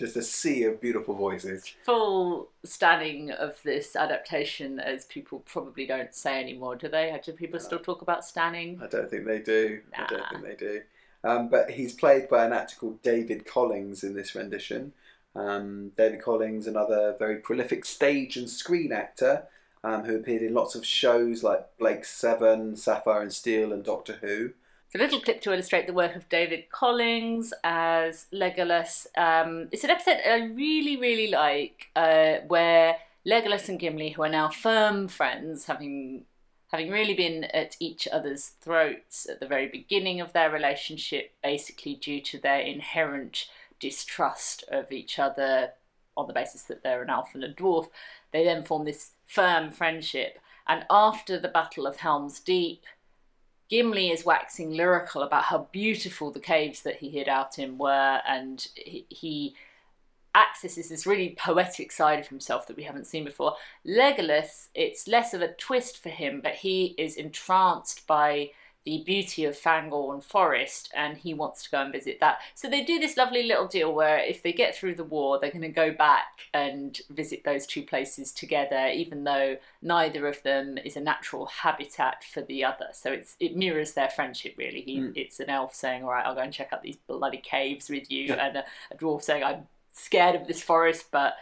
[0.00, 1.74] Just a sea of beautiful voices.
[1.84, 7.20] full standing of this adaptation, as people probably don't say anymore, do they?
[7.22, 8.80] Do people still talk about standing?
[8.82, 9.80] I don't think they do.
[9.94, 10.80] I don't think they do.
[11.22, 14.94] Um, but he's played by an actor called David Collings in this rendition.
[15.36, 19.44] Um, David Collings, another very prolific stage and screen actor
[19.84, 24.18] um, who appeared in lots of shows like Blake Seven, Sapphire and Steel, and Doctor
[24.22, 24.52] Who.
[24.92, 29.06] It's a little clip to illustrate the work of David Collings as Legolas.
[29.16, 34.28] Um, it's an episode I really, really like, uh, where Legolas and Gimli, who are
[34.28, 36.24] now firm friends, having
[36.72, 41.94] having really been at each other's throats at the very beginning of their relationship, basically
[41.94, 43.46] due to their inherent
[43.78, 45.70] distrust of each other
[46.16, 47.90] on the basis that they're an elf and a dwarf,
[48.32, 50.40] they then form this firm friendship.
[50.66, 52.82] And after the Battle of Helm's Deep,
[53.70, 58.20] Gimli is waxing lyrical about how beautiful the caves that he hid out in were,
[58.26, 59.54] and he,
[60.32, 63.56] accesses this really poetic side of himself that we haven't seen before.
[63.84, 68.50] Legolas, it's less of a twist for him, but he is entranced by
[68.84, 72.38] the beauty of Fangorn Forest and he wants to go and visit that.
[72.54, 75.50] So they do this lovely little deal where if they get through the war, they're
[75.50, 80.78] going to go back and visit those two places together, even though neither of them
[80.78, 82.86] is a natural habitat for the other.
[82.92, 84.80] So it's it mirrors their friendship really.
[84.80, 85.12] He, Mm.
[85.14, 88.10] It's an elf saying, "All right, I'll go and check out these bloody caves with
[88.10, 88.46] you," Yeah.
[88.46, 91.34] and a, a dwarf saying, "I'm scared of this forest, but."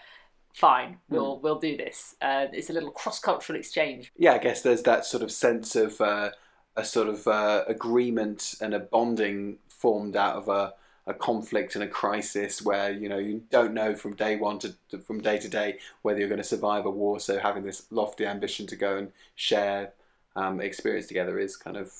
[0.54, 2.16] Fine, we'll we'll do this.
[2.20, 4.12] Uh, it's a little cross cultural exchange.
[4.16, 6.30] Yeah, I guess there's that sort of sense of uh,
[6.78, 10.74] a sort of uh, agreement and a bonding formed out of a,
[11.06, 14.74] a conflict and a crisis where you know you don't know from day one to,
[14.90, 17.18] to from day to day whether you're going to survive a war.
[17.20, 19.92] So having this lofty ambition to go and share
[20.36, 21.92] um, experience together is kind of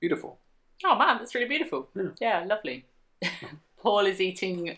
[0.00, 0.38] beautiful.
[0.84, 1.88] Oh man, that's really beautiful.
[2.20, 2.84] Yeah, lovely.
[3.82, 4.76] Paul is eating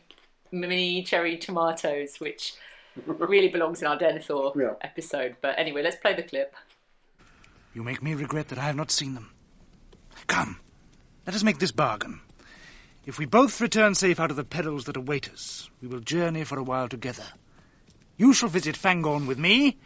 [0.52, 2.54] mini cherry tomatoes, which
[3.06, 4.74] really belongs in our Denethor Yeah.
[4.82, 5.36] episode.
[5.42, 6.54] But anyway, let's play the clip.
[7.74, 9.30] You make me regret that I have not seen them.
[10.26, 10.58] Come,
[11.26, 12.20] Let us make this bargain.
[13.04, 16.44] If we both return safe out of the perils that await us, we will journey
[16.44, 17.24] for a while together.
[18.16, 19.76] You shall visit Fangorn with me,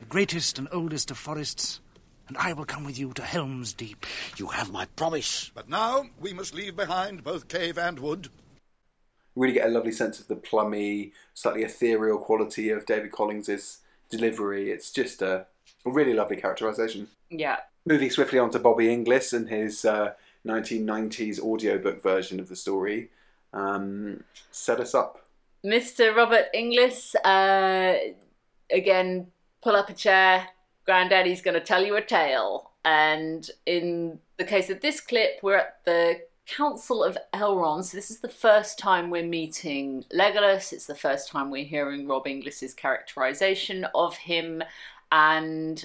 [0.00, 1.80] the greatest and oldest of forests,
[2.28, 4.06] and I will come with you to Helm's Deep.
[4.38, 5.50] You have my promise.
[5.54, 8.28] But now we must leave behind both cave and wood.
[9.36, 13.78] really get a lovely sense of the plummy, slightly ethereal quality of David Collings's
[14.10, 14.70] delivery.
[14.70, 15.46] It's just a, a
[15.90, 17.08] really lovely characterization.
[17.30, 17.58] Yeah.
[17.86, 20.14] Moving swiftly on to Bobby Inglis and his uh,
[20.46, 23.10] 1990s audiobook version of the story.
[23.52, 25.26] Um, set us up.
[25.64, 26.14] Mr.
[26.14, 27.96] Robert Inglis, uh,
[28.70, 29.28] again,
[29.62, 30.48] pull up a chair.
[30.84, 32.70] Granddaddy's going to tell you a tale.
[32.84, 37.84] And in the case of this clip, we're at the Council of Elrond.
[37.84, 40.72] So this is the first time we're meeting Legolas.
[40.72, 44.62] It's the first time we're hearing Rob Inglis's characterization of him.
[45.14, 45.84] And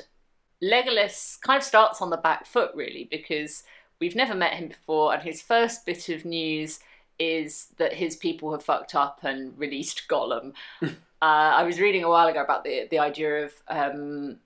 [0.59, 3.61] Legolas kind of starts on the back foot, really, because
[3.99, 5.13] we've never met him before.
[5.13, 6.79] And his first bit of news
[7.19, 10.53] is that his people have fucked up and released Gollum.
[10.81, 10.87] uh,
[11.21, 14.37] I was reading a while ago about the the idea of um,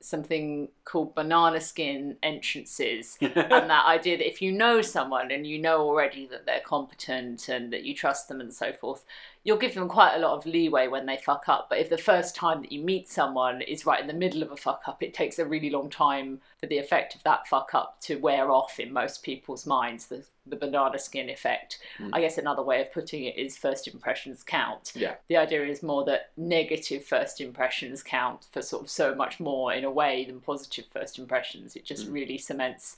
[0.00, 3.34] something called banana skin entrances, and
[3.68, 7.72] that idea that if you know someone and you know already that they're competent and
[7.72, 9.04] that you trust them and so forth,
[9.46, 11.68] you'll give them quite a lot of leeway when they fuck up.
[11.70, 14.50] But if the first time that you meet someone is right in the middle of
[14.50, 17.70] a fuck up, it takes a really long time for the effect of that fuck
[17.72, 20.06] up to wear off in most people's minds.
[20.08, 21.80] The the banana skin effect.
[21.98, 22.10] Mm.
[22.12, 24.92] I guess another way of putting it is first impressions count.
[24.94, 25.14] Yeah.
[25.26, 29.72] The idea is more that negative first impressions count for sort of so much more
[29.72, 31.74] in a way than positive first impressions.
[31.74, 32.12] It just Mm.
[32.12, 32.96] really cements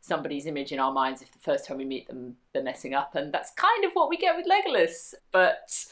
[0.00, 3.14] somebody's image in our minds if the first time we meet them they're messing up
[3.14, 5.14] and that's kind of what we get with Legolas.
[5.32, 5.86] But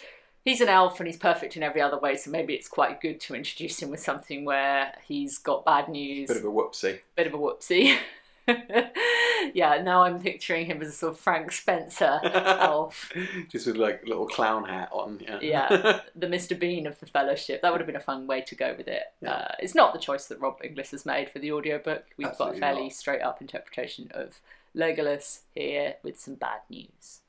[0.44, 3.20] he's an elf and he's perfect in every other way, so maybe it's quite good
[3.22, 6.28] to introduce him with something where he's got bad news.
[6.28, 7.00] Bit of a whoopsie.
[7.16, 7.96] Bit of a whoopsie.
[9.54, 13.10] yeah, now I'm picturing him as a sort of Frank Spencer elf.
[13.48, 15.20] Just with like a little clown hat on.
[15.20, 15.38] Yeah.
[15.40, 16.58] Yeah, the Mr.
[16.58, 17.62] Bean of the Fellowship.
[17.62, 19.04] That would have been a fun way to go with it.
[19.26, 22.04] Uh, it's not the choice that Rob Inglis has made for the audiobook.
[22.16, 22.92] We've Absolutely got a fairly not.
[22.92, 24.40] straight up interpretation of
[24.76, 27.20] Legolas here with some bad news.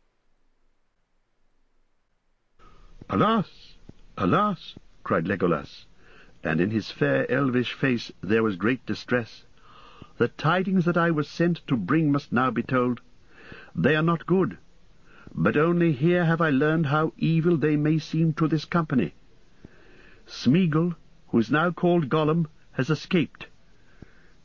[3.09, 3.75] Alas!
[4.17, 4.75] Alas!
[5.03, 5.85] cried Legolas,
[6.43, 9.44] and in his fair elvish face there was great distress.
[10.17, 13.01] The tidings that I was sent to bring must now be told.
[13.75, 14.57] They are not good,
[15.33, 19.13] but only here have I learned how evil they may seem to this company.
[20.25, 20.95] Smeagol,
[21.27, 23.47] who is now called Gollum, has escaped.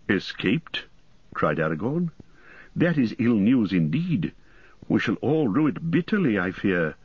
[0.08, 0.86] Escaped?
[1.34, 2.10] cried Aragorn.
[2.74, 4.32] That is ill news indeed.
[4.88, 6.96] We shall all rue it bitterly, I fear.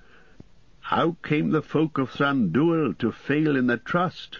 [0.79, 4.39] How came the folk of Thranduil to fail in their trust?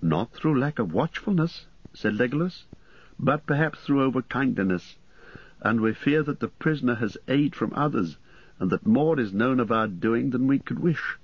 [0.00, 2.66] Not through lack of watchfulness, said Legolas,
[3.22, 4.96] but perhaps through overkindness,
[5.60, 8.16] and we fear that the prisoner has aid from others,
[8.58, 11.18] and that more is known of our doing than we could wish.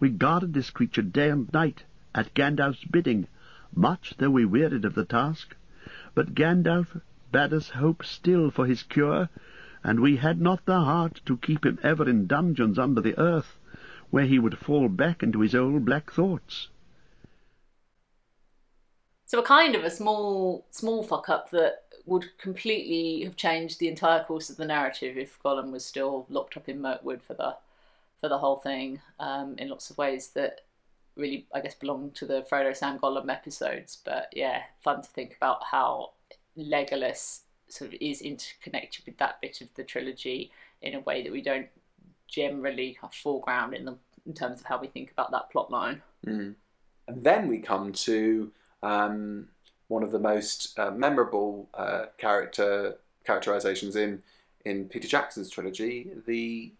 [0.00, 3.28] We guarded this creature day and night, at Gandalf's bidding,
[3.72, 5.54] much though we wearied of the task.
[6.16, 9.28] But Gandalf bade us hope still for his cure,
[9.84, 13.56] and we had not the heart to keep him ever in dungeons under the earth,
[14.10, 16.70] where he would fall back into his old black thoughts.
[19.26, 23.88] So a kind of a small small fuck up that would completely have changed the
[23.88, 27.56] entire course of the narrative if Gollum was still locked up in Mirkwood for the
[28.20, 30.62] for the whole thing um, in lots of ways that
[31.16, 33.98] really I guess belong to the Frodo Sam Gollum episodes.
[34.04, 36.12] But yeah, fun to think about how
[36.56, 41.32] Legolas sort of is interconnected with that bit of the trilogy in a way that
[41.32, 41.68] we don't
[42.28, 46.02] generally have foreground in the in terms of how we think about that plot line.
[46.24, 46.54] Mm.
[47.08, 49.48] And then we come to um,
[49.88, 54.22] one of the most uh, memorable uh, character characterizations in
[54.64, 56.72] in Peter Jackson's trilogy, the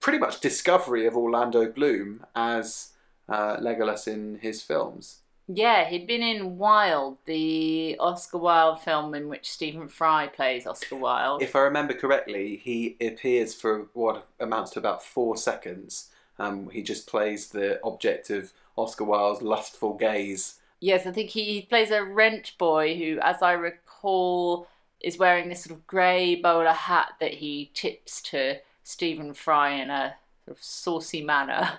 [0.00, 2.90] pretty much discovery of Orlando Bloom as
[3.28, 5.20] uh, Legolas in his films.
[5.46, 10.96] Yeah, he'd been in Wild, the Oscar Wilde film in which Stephen Fry plays Oscar
[10.96, 11.42] Wilde.
[11.42, 16.10] If I remember correctly, he appears for what amounts to about four seconds.
[16.38, 20.60] Um, he just plays the object of Oscar Wilde's lustful gaze.
[20.84, 24.68] Yes, I think he plays a rent boy who, as I recall,
[25.00, 29.88] is wearing this sort of grey bowler hat that he tips to Stephen Fry in
[29.88, 31.78] a sort of saucy manner.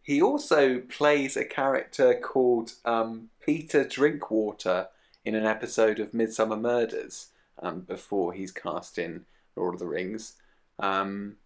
[0.00, 4.88] He also plays a character called um, Peter Drinkwater
[5.26, 7.26] in an episode of Midsomer Murders
[7.62, 9.26] um, before he's cast in
[9.56, 10.36] Lord of the Rings.
[10.78, 11.36] Um,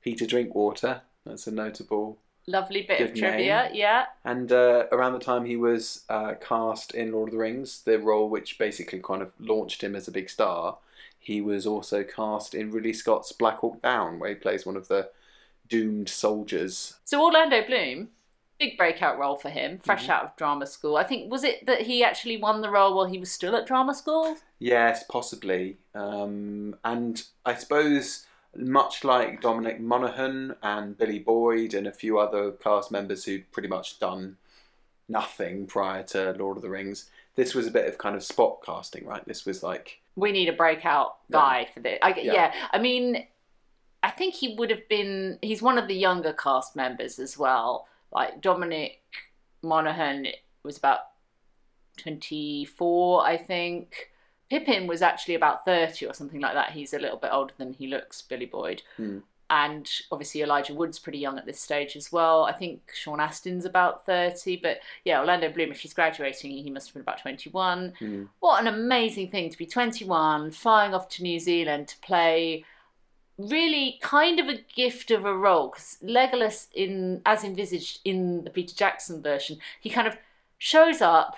[0.00, 3.64] Peter Drinkwater, that's a notable Lovely bit of trivia.
[3.64, 3.72] name.
[3.74, 4.04] Yeah.
[4.24, 7.98] And uh, around the time he was uh, cast in Lord of the Rings, the
[7.98, 10.76] role which basically kind of launched him as a big star,
[11.18, 14.88] he was also cast in Ridley Scott's Black Hawk Down, where he plays one of
[14.88, 15.08] the
[15.68, 16.96] doomed soldiers.
[17.06, 18.08] So Orlando Bloom,
[18.58, 20.10] big breakout role for him, fresh Mm-hmm.
[20.12, 20.98] out of drama school.
[20.98, 23.66] I think was it that he actually won the role while he was still at
[23.66, 24.36] drama school?
[24.58, 25.78] Yes, possibly.
[25.94, 28.26] Um, and I suppose,
[28.56, 33.68] much like Dominic Monaghan and Billy Boyd and a few other cast members who'd pretty
[33.68, 34.36] much done
[35.08, 38.60] nothing prior to Lord of the Rings, this was a bit of kind of spot
[38.64, 39.24] casting, right?
[39.26, 41.98] This was like, We need a breakout guy for this.
[42.02, 42.32] I, yeah.
[42.32, 42.54] Yeah.
[42.72, 43.26] I mean,
[44.02, 45.38] I think he would have been.
[45.42, 47.88] He's one of the younger cast members as well.
[48.12, 49.00] Like Dominic
[49.62, 50.26] Monaghan
[50.62, 51.00] was about
[51.96, 54.10] twenty four, I think.
[54.50, 56.70] Pippin was actually about thirty or something like that.
[56.70, 58.82] He's a little bit older than he looks, Billy Boyd.
[58.96, 59.18] hmm.
[59.50, 62.44] and obviously Elijah Wood's pretty young at this stage as well.
[62.44, 66.88] I think Sean Astin's about 30, but yeah, Orlando Bloom, if he's graduating, he must
[66.88, 67.92] have been about 21.
[67.98, 68.24] Hmm.
[68.40, 72.64] What an amazing thing to be 21, flying off to New Zealand to play
[73.36, 78.50] really kind of a gift of a role because Legolas in as envisaged in the
[78.50, 80.16] Peter Jackson version, he kind of
[80.58, 81.36] shows up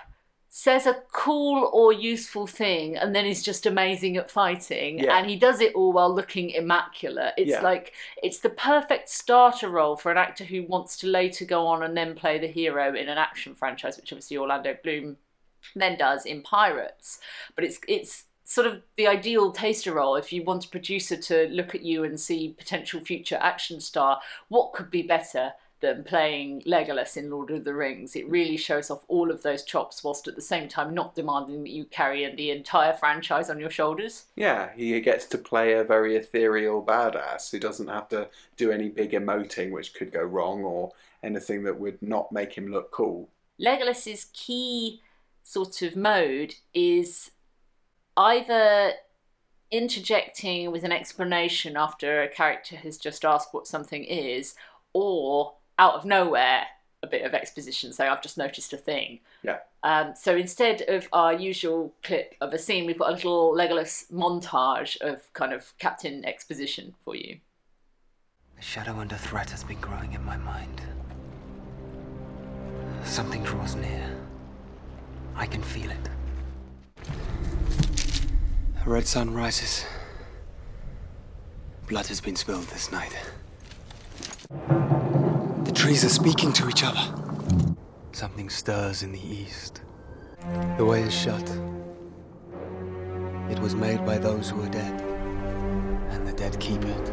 [0.58, 4.98] says a cool or useful thing and then is just amazing at fighting.
[4.98, 5.18] Yeah.
[5.18, 7.34] and he does it all while looking immaculate.
[7.36, 7.60] It's Yeah.
[7.60, 7.92] like
[8.22, 11.94] it's the perfect starter role for an actor who wants to later go on and
[11.94, 15.18] then play the hero in an action franchise which obviously Orlando Bloom
[15.74, 17.20] then does in Pirates.
[17.54, 20.16] But it's it's sort of the ideal taster role.
[20.16, 24.20] If you want a producer to look at you and see potential future action star
[24.48, 25.52] what could be better
[25.86, 28.16] than playing Legolas in Lord of the Rings.
[28.16, 31.62] It really shows off all of those chops whilst at the same time not demanding
[31.62, 34.24] that you carry the entire franchise on your shoulders.
[34.34, 38.88] Yeah, he gets to play a very ethereal badass who doesn't have to do any
[38.88, 40.90] big emoting which could go wrong or
[41.22, 43.28] anything that would not make him look cool.
[43.58, 45.02] Legolas's key
[45.44, 47.30] sort of mode is
[48.16, 48.92] either
[49.70, 54.56] interjecting with an explanation after a character has just asked what something is,
[54.92, 56.66] or out of nowhere
[57.02, 57.92] a bit of exposition.
[57.92, 59.20] so I've just noticed a thing.
[59.42, 59.58] Yeah.
[59.82, 64.10] Um, so instead of our usual clip of a scene, we've got a little Legolas
[64.12, 67.38] montage of kind of Captain exposition for you.
[68.56, 70.80] The shadow under threat has been growing in my mind.
[73.04, 74.16] Something draws near.
[75.36, 76.08] I can feel it.
[78.84, 79.84] A red sun rises.
[81.86, 83.14] Blood has been spilled this night.
[85.86, 87.00] The trees are speaking to each other.
[88.10, 89.82] Something stirs in the east.
[90.78, 91.48] The way is shut.
[93.48, 95.00] It was made by those who are dead,
[96.10, 97.12] and the dead keep it.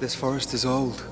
[0.00, 1.02] This forest is old.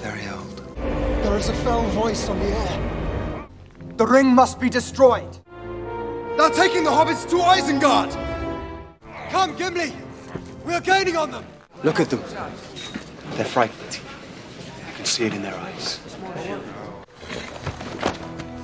[0.00, 0.76] Very old.
[1.24, 3.48] There is a fell voice on the air.
[3.96, 5.38] The ring must be destroyed.
[6.36, 8.12] They're taking the hobbits to Isengard!
[9.30, 9.92] Come, Gimli!
[10.64, 11.44] We are gaining on them!
[11.82, 12.22] Look at them.
[13.36, 13.98] They're frightened.
[14.88, 15.98] You can see it in their eyes.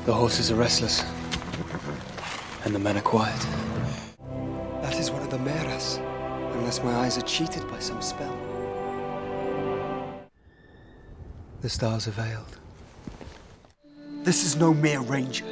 [0.04, 1.02] The horses are restless.
[2.64, 3.40] And the men are quiet.
[4.82, 5.98] That is one of the Mearas.
[6.54, 8.36] Unless my eyes are cheated by some spell.
[11.60, 12.58] The stars are veiled.
[14.22, 15.46] This is no mere ranger.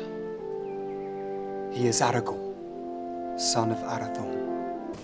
[1.72, 4.96] He is Aragorn, son of Arathorn.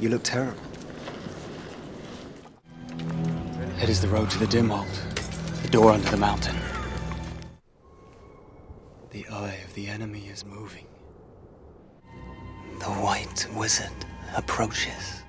[0.00, 0.65] You look terrible.
[3.82, 4.88] It is the road to the Dimholt,
[5.62, 6.56] the door under the mountain.
[9.10, 10.86] The eye of the enemy is moving.
[12.78, 13.92] The white wizard
[14.34, 15.22] approaches.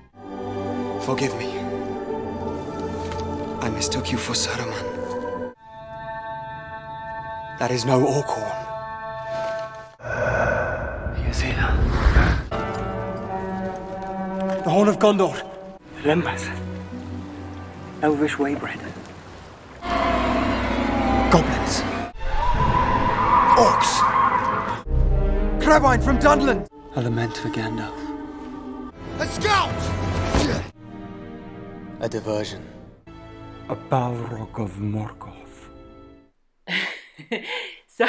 [1.02, 1.58] Forgive me.
[3.60, 5.52] I mistook you for Saruman.
[7.58, 8.56] That is no Orkhorn.
[11.18, 11.54] He is here.
[14.64, 15.36] The Horn of Gondor.
[16.02, 16.67] Lembas.
[18.02, 18.78] Elvish waybread.
[21.32, 21.82] Goblins.
[23.58, 23.92] Orcs.
[25.60, 26.66] Crebain from Dunland.
[26.96, 27.98] A lament for Gandalf.
[29.18, 29.74] A scout!
[32.00, 32.64] A diversion.
[33.68, 35.68] A Balrog of Morgoth.
[37.88, 38.06] So,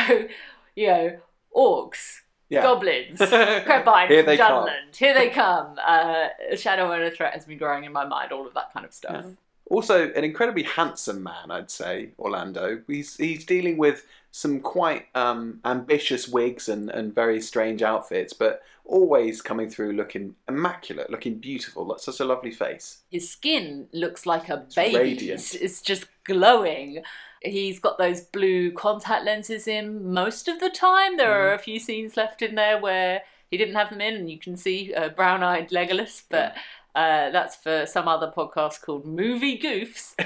[0.76, 1.18] you know,
[1.56, 2.62] orcs, Yeah.
[2.62, 3.18] goblins,
[3.66, 4.68] Crebain Here from they come.
[4.68, 5.80] Dunland, here they come.
[5.84, 8.72] Uh, a shadow and a threat has been growing in my mind, all of that
[8.72, 9.26] kind of stuff.
[9.70, 12.82] Also, an incredibly handsome man, I'd say, Orlando.
[12.88, 18.62] He's he's dealing with some quite um, ambitious wigs and, and very strange outfits, but
[18.86, 21.86] always coming through looking immaculate, looking beautiful.
[21.86, 23.00] That's such a lovely face.
[23.10, 24.96] His skin looks like a baby's.
[24.96, 25.56] radiant.
[25.62, 27.04] It's just glowing.
[27.42, 31.18] He's got those blue contact lenses in most of the time.
[31.18, 34.30] There are a few scenes left in there where he didn't have them in, and
[34.30, 36.24] you can see uh, brown-eyed Legolas.
[36.30, 36.56] But
[37.00, 40.14] uh, that's for some other podcast called Movie Goofs.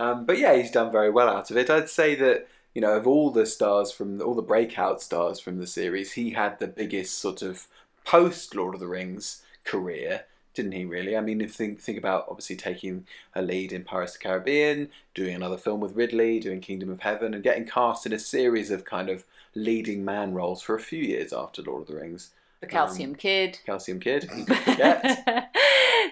[0.00, 1.70] Um, but yeah, he's done very well out of it.
[1.70, 5.58] I'd say that you know of all the stars from all the breakout stars from
[5.58, 7.68] the series, he had the biggest sort of
[8.04, 10.84] post Lord of the Rings career, didn't he?
[10.84, 11.16] Really?
[11.16, 13.06] I mean, if think think about obviously taking
[13.36, 17.02] a lead in Pirates of the Caribbean, doing another film with Ridley, doing Kingdom of
[17.02, 20.80] Heaven, and getting cast in a series of kind of leading man roles for a
[20.80, 22.30] few years after Lord of the Rings.
[22.60, 23.58] The Calcium Um, Kid.
[23.64, 24.28] Calcium Kid.
[24.64, 25.54] Forget.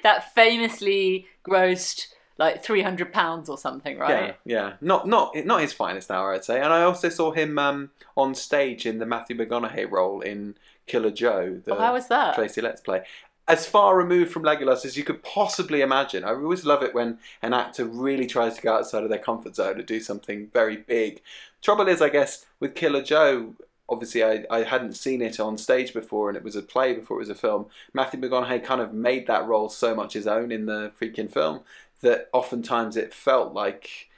[0.02, 4.36] That famously grossed like 300 pounds or something, right?
[4.44, 4.72] Yeah, yeah.
[4.80, 6.60] Not not not his finest hour, I'd say.
[6.60, 11.10] And I also saw him um, on stage in the Matthew McConaughey role in Killer
[11.10, 11.60] Joe.
[11.64, 12.34] The Oh, how was that?
[12.34, 13.02] Tracy Letts' Play.
[13.48, 16.24] As far removed from Legolas as you could possibly imagine.
[16.24, 19.56] I always love it when an actor really tries to go outside of their comfort
[19.56, 21.20] zone to do something very big.
[21.60, 23.54] Trouble is, I guess, with Killer Joe,
[23.92, 27.18] obviously I, I hadn't seen it on stage before and it was a play before
[27.18, 27.66] it was a film.
[27.92, 31.60] Matthew McConaughey kind of made that role so much his own in the freaking film
[32.00, 34.08] that oftentimes it felt like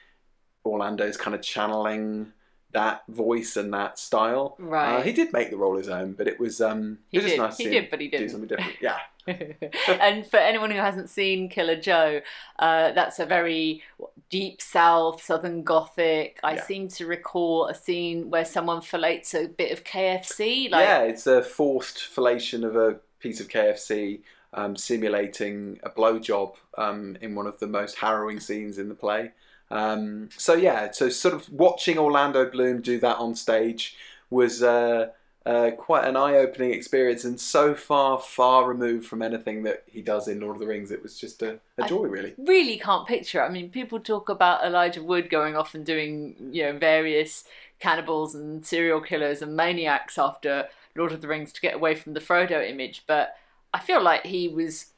[0.64, 2.32] Orlando's kind of channeling
[2.72, 4.56] that voice and that style.
[4.58, 4.96] Right.
[4.96, 7.36] Uh, he did make the role his own, but it was um it was just
[7.36, 7.42] did.
[7.42, 8.30] nice to He did, but he didn't.
[8.30, 8.76] something different.
[8.80, 8.98] Yeah.
[9.88, 12.20] and for anyone who hasn't seen Killer Joe,
[12.58, 13.82] uh, that's a very
[14.30, 16.38] deep south, southern gothic.
[16.42, 16.62] I Yeah.
[16.62, 20.68] seem to recall a scene where someone filletes a bit of KFC.
[20.70, 24.20] Like, yeah, it's a forced fellation of a piece of KFC,
[24.52, 29.32] um, simulating a blowjob um, in one of the most harrowing scenes in the play.
[29.70, 33.96] Um, so yeah, so sort of watching Orlando Bloom do that on stage
[34.30, 35.08] was uh,
[35.46, 40.26] uh, quite an eye-opening experience, and so far, far removed from anything that he does
[40.26, 40.90] in Lord of the Rings.
[40.90, 42.34] It was just a joy, really.
[42.38, 43.42] really can't picture.
[43.42, 43.46] it.
[43.46, 47.44] I mean, people talk about Elijah Wood going off and doing, you know, various
[47.78, 52.14] cannibals and serial killers and maniacs after Lord of the Rings to get away from
[52.14, 53.36] the Frodo image, but
[53.72, 54.92] I feel like he was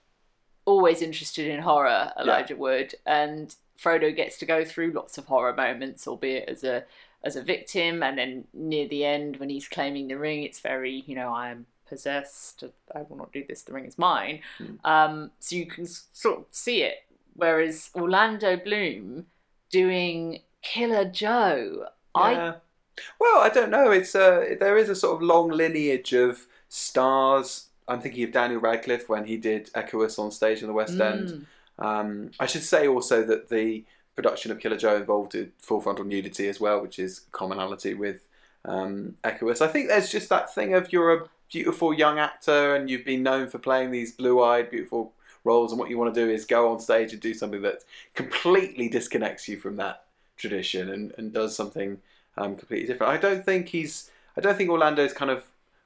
[0.67, 5.55] always interested in horror, Elijah Wood, and Frodo gets to go through lots of horror
[5.55, 6.85] moments, albeit as a
[7.25, 11.03] as a victim, and then near the end when he's claiming the ring, it's very,
[11.07, 12.65] you know, I am possessed.
[12.95, 13.63] I will not do this.
[13.63, 14.41] The ring is mine.
[14.85, 17.05] Um, so you can sort of see it.
[17.35, 19.27] Whereas Orlando Bloom
[19.71, 22.33] doing Killer Joe, I
[23.21, 23.91] Well, I don't know.
[23.91, 27.69] It's a there is a sort of long lineage of stars.
[27.89, 31.47] I'm thinking of Daniel Radcliffe when he did Equus on stage in the West End.
[31.79, 33.85] Um, I should say also that the
[34.17, 38.27] production of Killer Joe involved a full frontal nudity as well, which is commonality with
[38.65, 39.17] um.
[39.23, 43.23] I think there's just that thing of you're a beautiful young actor and you've been
[43.23, 45.13] known for playing these blue-eyed, beautiful
[45.45, 47.85] roles, and what you want to do is go on stage and do something that
[48.15, 50.05] completely disconnects you from that
[50.37, 51.99] tradition and, and does something
[52.37, 53.13] um, completely different.
[53.13, 54.11] I don't think he's.
[54.37, 55.45] I don't think Orlando's kind of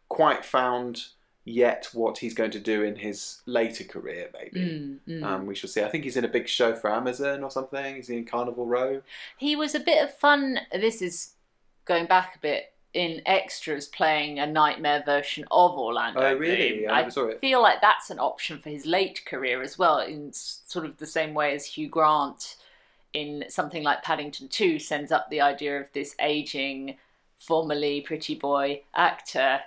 [0.09, 1.07] quite found
[1.51, 4.31] yet what he's going to do in his later career.
[4.33, 5.23] Maybe Mm, mm.
[5.25, 5.83] Um, we shall see.
[5.83, 7.97] I think he's in a big show for Amazon or something.
[7.97, 9.03] Is he in Carnival Row?
[9.37, 10.61] he was a bit of fun.
[10.73, 11.35] This is
[11.85, 16.21] going back a bit in extras, playing a nightmare version of Orlando.
[16.21, 16.89] Oh, really?
[16.89, 17.41] I never saw it.
[17.41, 21.07] feel like that's an option for his late career as well, in sort of the
[21.07, 22.57] same way as Hugh Grant
[23.13, 26.97] in something like Paddington 2 sends up the idea of this aging,
[27.39, 29.61] formerly pretty boy actor.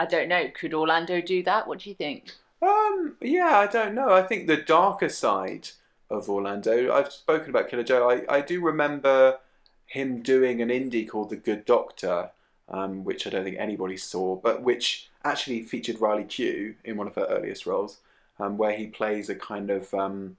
[0.00, 0.48] I don't know.
[0.58, 1.68] Could Orlando do that?
[1.68, 2.32] What do you think?
[2.62, 4.10] Um, yeah, I don't know.
[4.14, 5.68] I think the darker side
[6.08, 6.92] of Orlando.
[6.92, 8.08] I've spoken about Killer Joe.
[8.10, 9.38] I, I do remember
[9.86, 12.30] him doing an indie called The Good Doctor,
[12.68, 17.06] um, which I don't think anybody saw, but which actually featured Riley Keough in one
[17.06, 17.98] of her earliest roles,
[18.38, 20.36] um, where he plays a kind of um,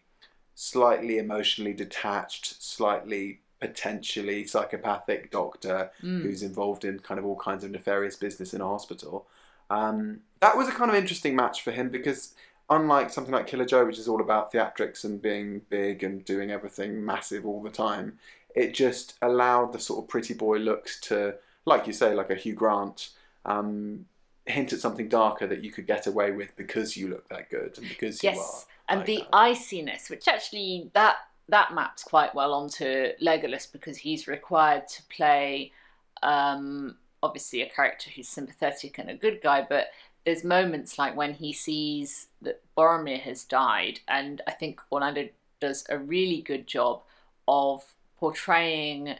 [0.56, 6.24] slightly emotionally detached, slightly potentially psychopathic doctor Mm.
[6.24, 9.28] who's involved in kind of all kinds of nefarious business in a hospital.
[9.72, 12.34] Um, that was a kind of interesting match for him because
[12.70, 16.52] unlike something like Killer Joe, which is all about theatrics and being big and doing
[16.52, 18.18] everything massive all the time,
[18.54, 22.36] it just allowed the sort of pretty boy looks to, like you say, like a
[22.36, 23.10] Hugh Grant,
[23.46, 24.06] um,
[24.46, 27.78] hint at something darker that you could get away with because you look that good
[27.78, 28.36] and because you are.
[28.36, 31.16] yes, and the iciness, which actually that
[31.48, 35.72] that maps quite well onto Legolas because he's required to play
[36.24, 39.88] um, obviously a character who's sympathetic and a good guy, but
[40.26, 45.86] there's moments like when he sees that Boromir has died, and I think Orlando does
[45.90, 47.02] a really good job
[47.48, 49.16] of portraying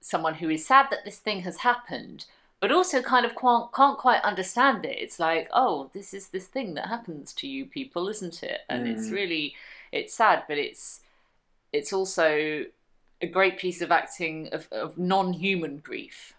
[0.00, 2.24] someone who is sad that this thing has happened,
[2.60, 4.96] but also kind of can't, can't quite understand it.
[4.98, 8.60] It's like, oh, this is this thing that happens to you people, isn't it?
[8.68, 9.12] And it's Mm.
[9.12, 9.54] really,
[9.92, 11.00] it's sad, but it's
[11.72, 12.64] it's also
[13.20, 16.32] a great piece of acting of, of non-human grief.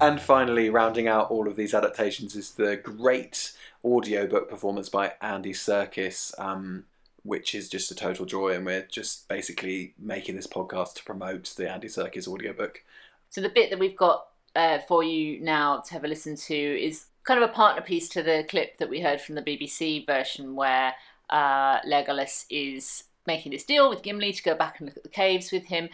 [0.00, 3.52] And finally, rounding out all of these adaptations is the great
[3.84, 6.84] audiobook performance by Andy Serkis, um,
[7.24, 8.54] which is just a total joy.
[8.54, 12.84] And we're just basically making this podcast to promote the Andy Serkis audiobook.
[13.30, 16.54] So the bit that we've got uh, for you now to have a listen to
[16.54, 20.06] is kind of a partner piece to the clip that we heard from the BBC
[20.06, 20.94] version, where
[21.28, 25.08] uh, Legolas is making this deal with Gimli to go back and look at the
[25.08, 25.88] caves with him.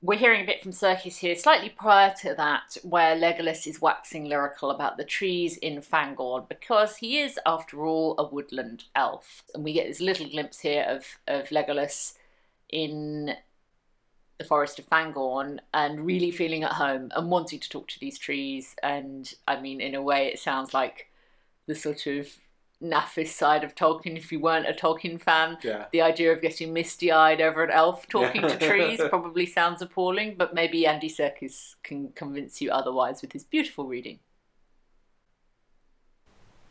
[0.00, 4.26] We're hearing a bit from Serkis here, slightly prior to that, where Legolas is waxing
[4.26, 9.42] lyrical about the trees in Fangorn because he is, after all, a woodland elf.
[9.54, 12.14] And we get this little glimpse here of, of Legolas
[12.70, 13.34] in
[14.38, 18.18] the forest of Fangorn and really feeling at home and wanting to talk to these
[18.18, 18.76] trees.
[18.84, 21.10] And I mean, in a way, it sounds like
[21.66, 22.28] the sort of
[22.82, 25.58] naffist side of Tolkien if you weren't a Tolkien fan.
[25.62, 25.86] Yeah.
[25.92, 28.48] The idea of getting misty eyed over an elf talking Yeah.
[28.56, 33.44] to trees probably sounds appalling, but maybe Andy Serkis can convince you otherwise with his
[33.44, 34.20] beautiful reading.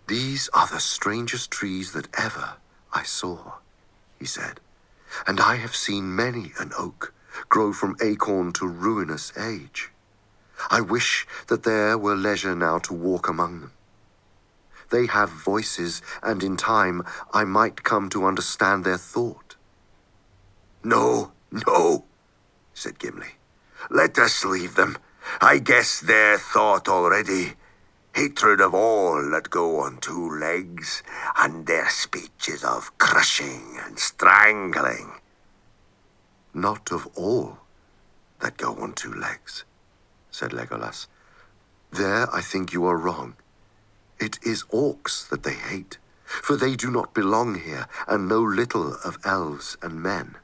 [0.08, 2.54] These are the strangest trees that ever
[2.94, 3.56] I saw,
[4.18, 4.62] he said,
[5.28, 7.14] and I have seen many an oak
[7.50, 9.92] grow from acorn to ruinous age.
[10.72, 13.74] I wish that there were leisure now to walk among them.
[14.90, 19.56] They have voices, and in time I might come to understand their thought.
[20.84, 22.06] No, no,
[22.74, 23.36] said Gimli.
[23.90, 24.98] Let us leave them.
[25.42, 27.54] I guess their thought already.
[28.16, 31.04] Hatred of all that go on two legs,
[31.38, 35.12] and their speeches of crushing and strangling.
[36.54, 37.60] Not of all
[38.40, 39.66] that go on two legs,
[40.32, 41.08] said Legolas.
[41.92, 43.36] There I think you are wrong.
[44.20, 48.96] It is orcs that they hate, for they do not belong here and know little
[49.06, 50.36] of elves and men.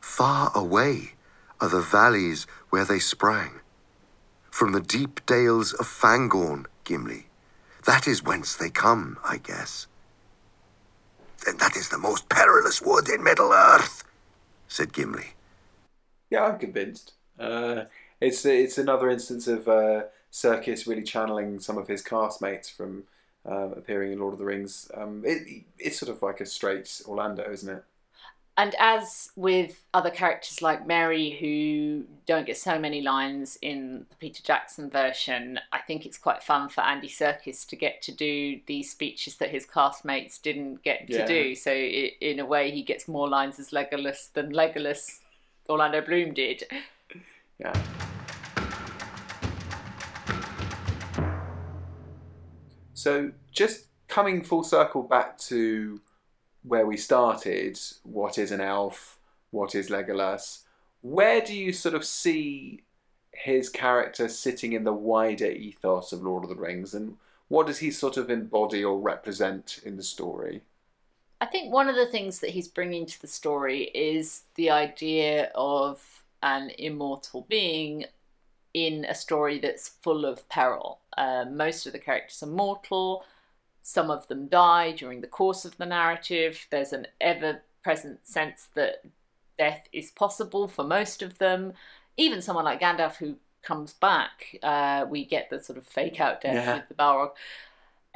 [0.00, 1.14] Far away
[1.60, 3.60] are the valleys where they sprang.
[4.50, 7.26] From the deep dales of Fangorn, Gimli.
[7.84, 9.86] That is whence they come, I guess.
[11.44, 14.04] Then that is the most perilous wood in Middle Earth,
[14.68, 15.34] said Gimli.
[16.30, 17.12] Yeah, I'm convinced.
[17.38, 17.84] Uh,
[18.20, 20.04] it's it's another instance of uh,
[20.36, 23.04] Serkis really channeling some of his castmates from
[23.48, 24.90] uh, appearing in Lord of the Rings.
[24.94, 27.82] Um, it, it's sort of like a straight Orlando, isn't it?
[28.58, 34.16] And as with other characters like Merry, who don't get so many lines in the
[34.16, 38.60] Peter Jackson version, I think it's quite fun for Andy Serkis to get to do
[38.66, 41.26] these speeches that his castmates didn't get to Yeah.
[41.26, 41.54] do.
[41.54, 45.20] So, i in a way, he gets more lines as Legolas than Legolas
[45.68, 46.64] Orlando Bloom did.
[47.58, 47.72] Yeah.
[53.06, 56.00] So just coming full circle back to
[56.64, 59.20] where we started, what is an elf?
[59.52, 60.64] What is Legolas?
[61.02, 62.82] Where do you sort of see
[63.30, 67.78] his character sitting in the wider ethos of Lord of the Rings, and what does
[67.78, 70.62] he sort of embody or represent in the story?
[71.40, 75.52] I think one of the things that he's bringing to the story is the idea
[75.54, 78.06] of an immortal being
[78.74, 80.98] in a story that's full of peril.
[81.16, 83.24] Uh, most of the characters are mortal.
[83.82, 86.66] Some of them die during the course of the narrative.
[86.70, 89.02] There's an ever present sense that
[89.58, 91.72] death is possible for most of them.
[92.16, 96.40] Even someone like Gandalf, who comes back, uh, we get the sort of fake out
[96.40, 96.74] death Yeah.
[96.76, 97.30] with the Balrog.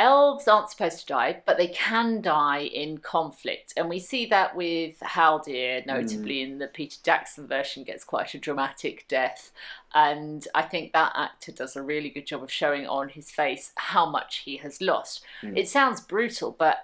[0.01, 3.75] Elves aren't supposed to die, but they can die in conflict.
[3.77, 8.39] And we see that with Haldir, notably in the Peter Jackson version, gets quite a
[8.39, 9.53] dramatic death.
[9.93, 13.73] And I think that actor does a really good job of showing on his face
[13.75, 15.23] how much he has lost.
[15.43, 15.59] Mm.
[15.59, 16.79] It sounds brutal, but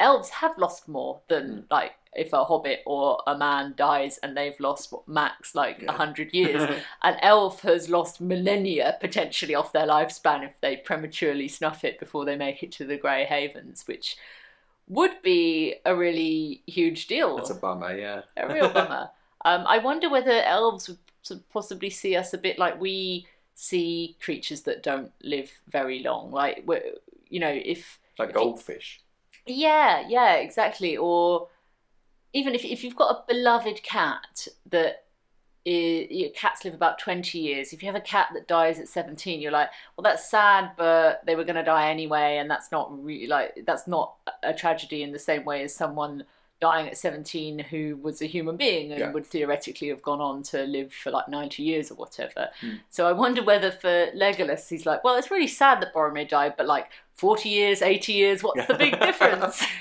[0.00, 4.58] elves have lost more than like if a hobbit or a man dies and they've
[4.60, 6.62] lost what max like a hundred years.
[7.02, 12.24] An elf has lost millennia potentially off their lifespan if they prematurely snuff it before
[12.24, 14.16] they make it to the Grey Havens, which
[14.88, 17.36] would be a really huge deal.
[17.36, 18.22] That's a bummer, yeah.
[18.36, 19.10] a real bummer.
[19.44, 24.62] Um, I wonder whether elves would possibly see us a bit like we see creatures
[24.62, 26.30] that don't live very long.
[26.30, 26.68] Like,
[27.28, 29.00] you know, if like goldfish.
[29.46, 30.96] yeah, yeah, exactly.
[30.96, 31.48] Or
[32.32, 35.04] even if if you've got a beloved cat that
[35.64, 37.72] your cats live about 20 years.
[37.72, 41.22] If you have a cat that dies at 17, you're like, well, that's sad, but
[41.24, 45.04] they were going to die anyway, and that's not really like that's not a tragedy
[45.04, 46.24] in the same way as someone
[46.60, 49.10] dying at 17 who was a human being and Yeah.
[49.10, 52.50] would theoretically have gone on to live for like 90 years or whatever.
[52.60, 52.74] Hmm.
[52.88, 56.54] So I wonder whether for Legolas, he's like, well, it's really sad that Boromir died,
[56.56, 59.64] but like 40 years, 80 years, what's the big difference?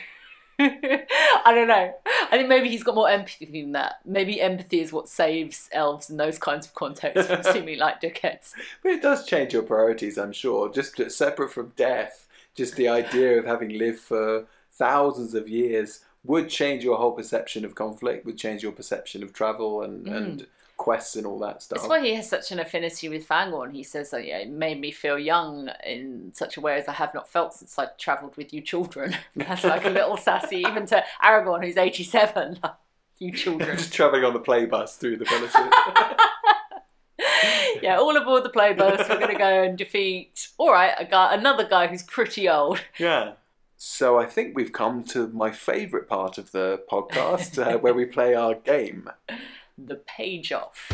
[1.46, 1.94] I don't know.
[2.32, 4.00] I think maybe he's got more empathy than that.
[4.06, 8.52] Maybe empathy is what saves elves in those kinds of contexts from seeming like dickheads.
[8.84, 10.72] But it does change your priorities, I'm sure.
[10.72, 16.50] Just separate from death, just the idea of having lived for thousands of years would
[16.50, 20.16] change your whole perception of conflict, would change your perception of travel and, Mm.
[20.18, 20.48] and
[20.82, 21.78] quests and all that stuff.
[21.78, 23.72] That's why he has such an affinity with Fangorn.
[23.72, 26.94] He says that yeah, it made me feel young in such a way as I
[26.94, 29.16] have not felt since I travelled with you children.
[29.36, 32.60] That's like a little sassy, even to Aragorn, who's 87.
[32.72, 32.74] Like,
[33.20, 33.78] you children.
[33.78, 35.72] just travelling on the play bus through the fellowship.
[37.84, 39.08] yeah, all aboard the play bus.
[39.08, 42.82] We're going to go and defeat, all right, a guy, another guy who's pretty old.
[42.98, 43.34] yeah.
[43.78, 48.06] So I think we've come to my favourite part of the podcast, uh, where we
[48.06, 49.08] play our game.
[49.86, 50.92] The page off.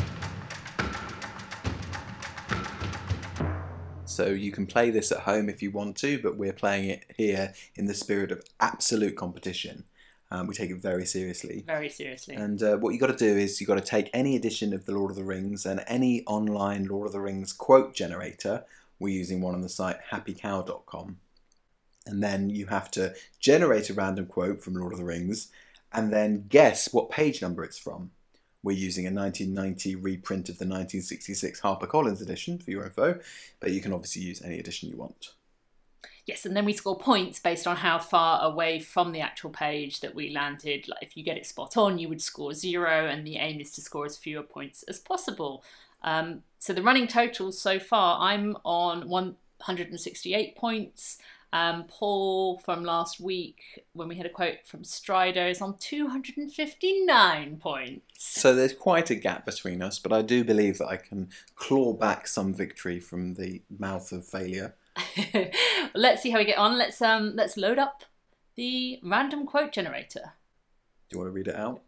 [4.05, 7.03] So you can play this at home if you want to, but we're playing it
[7.17, 9.83] here in the spirit of absolute competition.
[10.31, 11.63] Um, we take it very seriously.
[11.67, 12.35] Very seriously.
[12.35, 14.85] And uh, what you got to do is you got to take any edition of
[14.85, 18.63] the Lord of the Rings and any online Lord of the Rings quote generator.
[18.99, 21.17] We're using one on the site happycow.com.
[22.05, 25.51] And then you have to generate a random quote from Lord of the Rings
[25.93, 28.11] and then guess what page number it's from.
[28.63, 33.19] We're using a 1990 reprint of the 1966 HarperCollins edition for your info,
[33.59, 35.33] but you can obviously use any edition you want.
[36.25, 40.01] Yes, and then we score points based on how far away from the actual page
[40.01, 40.89] that we landed.
[40.89, 43.71] Like if you get it spot on, you would score zero, and the aim is
[43.73, 45.63] to score as fewer points as possible.
[46.03, 51.17] Um, so the running totals so far, I'm on 168 points.
[51.53, 57.57] Um, Paul from last week, when we had a quote from Strider, is on 259
[57.57, 58.03] points.
[58.17, 61.93] So there's quite a gap between us, but I do believe that I can claw
[61.93, 64.75] back some victory from the mouth of failure.
[65.95, 66.77] let's see how we get on.
[66.77, 68.03] Let's um, let's load up
[68.55, 70.33] the random quote generator.
[71.09, 71.81] Do you want to read it out?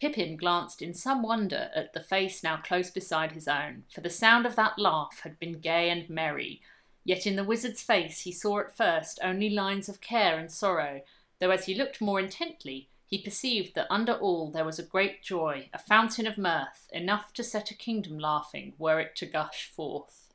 [0.00, 4.08] Pippin glanced in some wonder at the face now close beside his own, for the
[4.08, 6.62] sound of that laugh had been gay and merry.
[7.04, 11.02] Yet in the wizard's face he saw at first only lines of care and sorrow,
[11.38, 15.22] though as he looked more intently, he perceived that under all there was a great
[15.22, 19.68] joy, a fountain of mirth, enough to set a kingdom laughing, were it to gush
[19.74, 20.28] forth.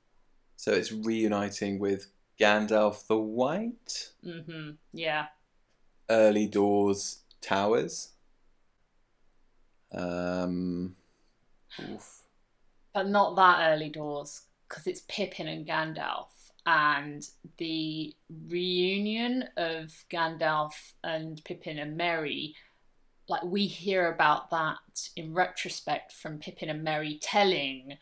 [0.57, 2.07] So it's reuniting with
[2.39, 4.71] Gandalf the White, Mm-hmm.
[4.91, 5.27] Yeah.
[6.09, 8.09] early doors towers.
[9.93, 10.95] Um,
[11.79, 12.23] oof.
[12.93, 16.27] but not that early doors because it's Pippin and Gandalf.
[16.65, 18.15] And the
[18.47, 22.55] reunion of Gandalf and Pippin and Merry,
[23.27, 27.97] like we hear about that in retrospect from Pippin and Merry telling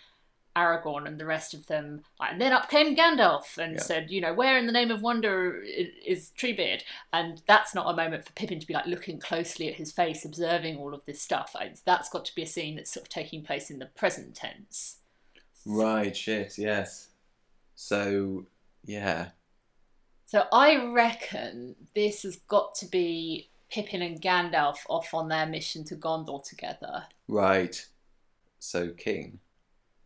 [0.56, 2.04] Aragorn and the rest of them.
[2.20, 3.82] Like, and then up came Gandalf and Yeah.
[3.82, 6.84] said, you know, where in the name of wonder is Treebeard?
[7.12, 10.24] And that's not a moment for Pippin to be like looking closely at his face,
[10.24, 11.56] observing all of this stuff.
[11.86, 15.00] That's got to be a scene that's sort of taking place in the present tense.
[15.66, 17.10] Right, shit, yes.
[17.76, 18.46] So,
[18.84, 19.30] yeah.
[20.26, 25.84] So I reckon this has got to be Pippin and Gandalf off on their mission
[25.86, 27.06] to Gondor together.
[27.28, 27.86] Right.
[28.60, 29.40] So, King.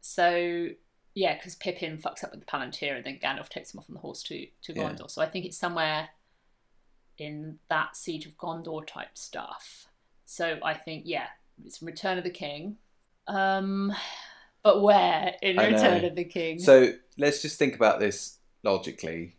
[0.01, 0.69] So
[1.13, 3.95] yeah, because Pippin fucks up with the Palantir and then Gandalf takes him off on
[3.95, 4.83] the horse to to Yeah.
[4.83, 5.09] Gondor.
[5.09, 6.09] So I think it's somewhere
[7.17, 9.87] in that siege of Gondor type stuff.
[10.25, 11.27] So I think yeah,
[11.65, 12.77] it's Return of the King.
[13.27, 13.93] Um,
[14.63, 16.59] but where in Return of the King?
[16.59, 18.37] So, let's just think about this
[18.67, 19.35] logically.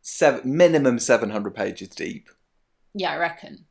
[0.00, 2.28] Seven, minimum 700 pages deep.
[2.94, 3.66] Yeah, I reckon.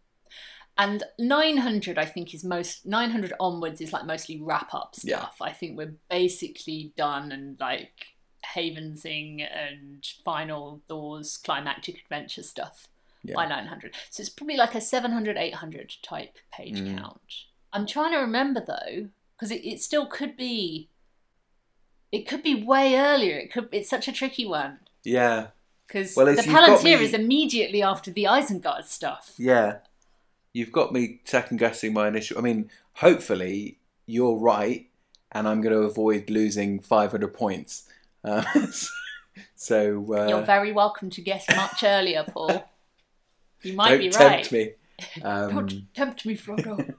[0.78, 5.36] And 900, I think, is most 900 onwards is like mostly wrap up stuff.
[5.39, 5.45] Yeah.
[5.45, 8.08] I think we're basically done and like
[8.45, 12.88] Havensing and final doors climactic adventure stuff
[13.24, 13.36] Yeah.
[13.36, 13.95] by 900.
[14.10, 16.97] So it's probably like a 700, 800 type page Mm.
[16.97, 17.22] count.
[17.72, 20.89] I'm trying to remember though, because it, it still could be.
[22.14, 23.38] It could be way earlier.
[23.38, 23.68] It could.
[23.72, 25.47] It's such a tricky one Yeah.
[25.88, 29.34] because Well, the Palantir me- is immediately after the Isengard stuff.
[29.38, 29.80] Yeah.
[30.53, 32.38] You've got me second guessing my initial.
[32.38, 34.88] I mean, hopefully you're right,
[35.32, 37.89] and I'm going to avoid losing 500 points.
[38.24, 38.43] Uh,
[39.55, 42.70] so uh, You're very welcome to guess much earlier, Paul.
[43.64, 44.51] You might don't be tempt right.
[44.51, 44.72] me.
[45.24, 46.95] Um, Don't tempt me, Frodo.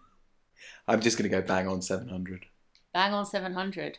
[0.88, 2.46] I'm just going to go bang on 700.
[2.94, 3.98] Bang on 700.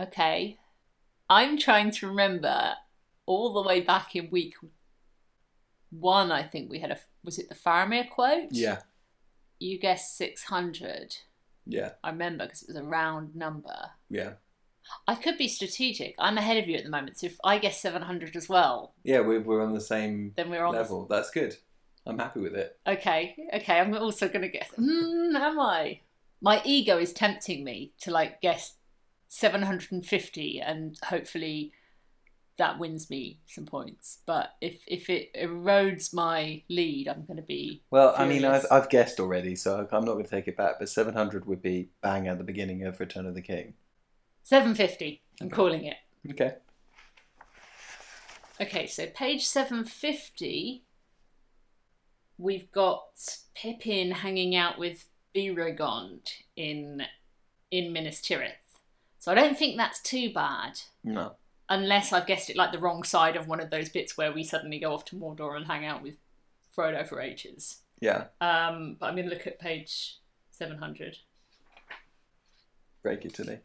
[0.00, 0.58] Okay.
[1.28, 2.74] I'm trying to remember
[3.26, 4.54] all the way back in week
[5.90, 8.48] one, I think we had a was it the Faramir quote?
[8.52, 8.80] Yeah.
[9.58, 11.16] You guessed six hundred.
[11.66, 11.90] Yeah.
[12.02, 13.90] I remember because it was a round number.
[14.08, 14.32] Yeah.
[15.06, 16.14] I could be strategic.
[16.18, 18.94] I'm ahead of you at the moment, so if I guess seven hundred as well,
[19.04, 20.72] Yeah, we're, we're on the same then we're on.
[20.74, 21.06] the- level.
[21.08, 21.56] That's good.
[22.06, 22.78] I'm happy with it.
[22.86, 23.78] Okay, okay.
[23.78, 24.70] I'm also gonna guess.
[24.78, 26.00] Mm, am I?
[26.40, 28.76] My ego is tempting me to like guess
[29.30, 31.72] seven hundred and fifty, and hopefully
[32.58, 34.18] that wins me some points.
[34.26, 37.82] But if if it erodes my lead, I'm gonna be.
[37.90, 38.66] Well, I mean, I've.
[38.70, 41.88] I've guessed already, so I'm not going to take it back, but 700 would be
[42.02, 43.74] bang at the beginning of Return of the King.
[44.42, 45.22] seven fifty.
[45.40, 45.96] I'm calling it.
[46.30, 46.56] Okay.
[48.60, 50.84] Okay, so page 750,
[52.36, 53.06] we've got
[53.54, 57.04] Pippin hanging out with Beregond in
[57.70, 58.59] in Minas Tirith.
[59.20, 61.34] So I don't think that's too bad, No.
[61.68, 64.42] unless I've guessed it like the wrong side of one of those bits where we
[64.42, 66.16] suddenly go off to Mordor and hang out with
[66.76, 67.80] Frodo for ages.
[68.00, 68.24] Yeah.
[68.40, 70.16] Um, but I'm going to look at page
[70.52, 71.18] 700.
[73.02, 73.58] Break it to me.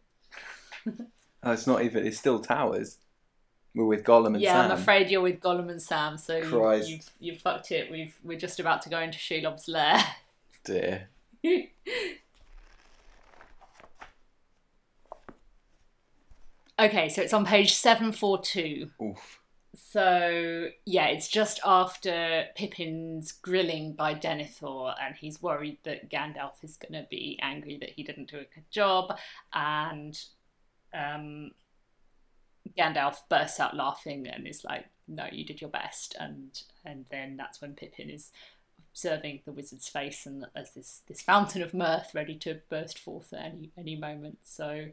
[1.43, 2.97] oh, it's not even, it's still towers.
[3.73, 4.41] We're with Gollum and Sam.
[4.41, 4.71] yeah, Sam.
[4.71, 6.89] I'm afraid you're with Gollum and Sam, so Christ.
[6.89, 7.89] you've, you've fucked it.
[7.91, 10.03] We've, we're just about to go into Shelob's lair.
[10.65, 11.09] Dear.
[16.77, 18.89] Okay, so it's on page 742.
[19.01, 19.39] Oof.
[19.75, 26.77] So, yeah, it's just after Pippin's grilling by Denethor, and he's worried that Gandalf is
[26.77, 29.17] going to be angry that he didn't do a good job,
[29.53, 30.19] and
[30.93, 31.51] um,
[32.77, 37.37] Gandalf bursts out laughing and is like, "No, you did your best," and and then
[37.37, 38.31] that's when Pippin is
[38.91, 43.33] observing the wizard's face and as this this fountain of mirth ready to burst forth
[43.33, 44.39] at any any moment.
[44.43, 44.87] So.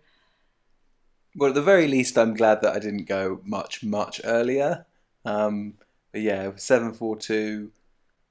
[1.34, 4.86] Well, at the very least, I'm glad that I didn't go much, much earlier.
[5.24, 5.74] Um,
[6.12, 7.70] but yeah, 742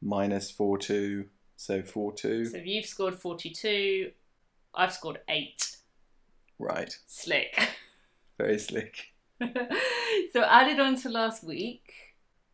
[0.01, 1.25] minus 42,
[1.55, 2.45] so 42.
[2.45, 4.11] So you've scored 42.
[4.75, 5.77] I've scored 8.
[6.59, 6.95] Right.
[7.07, 7.69] Slick.
[8.37, 9.13] Very slick.
[9.41, 11.93] so added on to last week.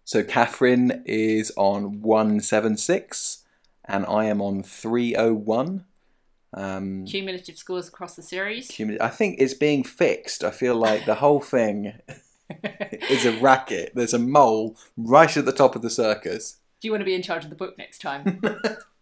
[0.05, 3.43] So Catherine is on 176,
[3.83, 5.83] and I am on 301.
[6.53, 8.69] Um, Cumulative scores across the series.
[8.69, 10.43] cumul- I think it's being fixed.
[10.43, 11.93] I feel like the whole thing
[13.09, 13.91] is a racket.
[13.95, 16.57] There's a mole right at the top of the circus.
[16.81, 18.41] Do you want to be in charge of the book next time?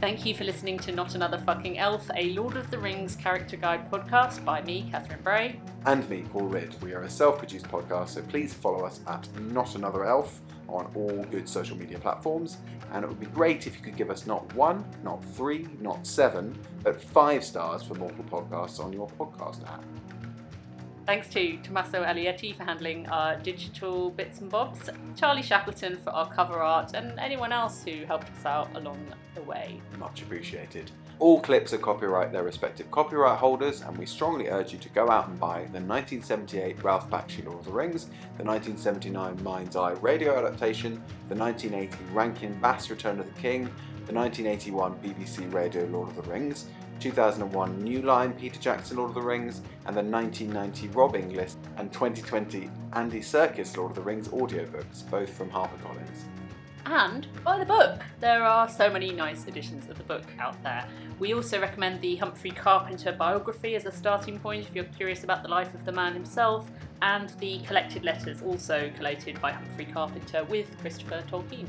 [0.00, 3.58] Thank you for listening to Not Another Fucking Elf, a Lord of the Rings character
[3.58, 5.60] guide podcast by me, Catherine Bray.
[5.84, 6.74] And me, Paul Ridd.
[6.80, 10.90] We are a self produced podcast, so please follow us at Not Another Elf on
[10.94, 12.56] all good social media platforms.
[12.94, 16.06] And it would be great if you could give us not one, not three, not
[16.06, 19.84] seven, but five stars for Mortal Podcasts on your podcast app.
[21.06, 26.30] Thanks to Tommaso Alietti for handling our digital bits and bobs, Charlie Shackleton for our
[26.32, 28.98] cover art, and anyone else who helped us out along
[29.34, 29.80] the way.
[29.98, 30.90] Much appreciated.
[31.18, 35.10] All clips are copyright their respective copyright holders, and we strongly urge you to go
[35.10, 38.04] out and buy the 1978 Ralph Bakshi Lord of the Rings,
[38.38, 43.64] the 1979 Mind's Eye radio adaptation, the 1980 Rankin Bass Return of the King,
[44.06, 46.66] the 1981 BBC Radio Lord of the Rings,
[47.00, 51.92] 2001 New Line Peter Jackson Lord of the Rings, and the 1990 Rob Inglis and
[51.92, 56.24] 2020 Andy Serkis Lord of the Rings audiobooks, both from HarperCollins.
[56.86, 58.00] And buy the book.
[58.20, 60.86] There are so many nice editions of the book out there.
[61.18, 65.42] We also recommend the Humphrey Carpenter biography as a starting point if you're curious about
[65.42, 66.70] the life of the man himself,
[67.02, 71.68] and the collected letters, also collated by Humphrey Carpenter with Christopher Tolkien.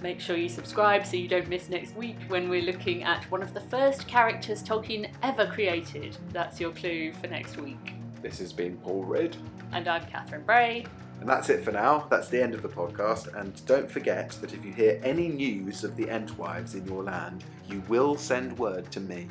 [0.00, 3.42] Make sure you subscribe so you don't miss next week when we're looking at one
[3.42, 6.16] of the first characters Tolkien ever created.
[6.32, 7.94] That's your clue for next week.
[8.22, 9.36] This has been Paul Ridd.
[9.72, 10.86] And I'm Catherine Bray.
[11.20, 12.06] And that's it for now.
[12.10, 13.34] That's the end of the podcast.
[13.34, 17.44] And don't forget that if you hear any news of the Entwives in your land,
[17.68, 19.28] you will send word to me.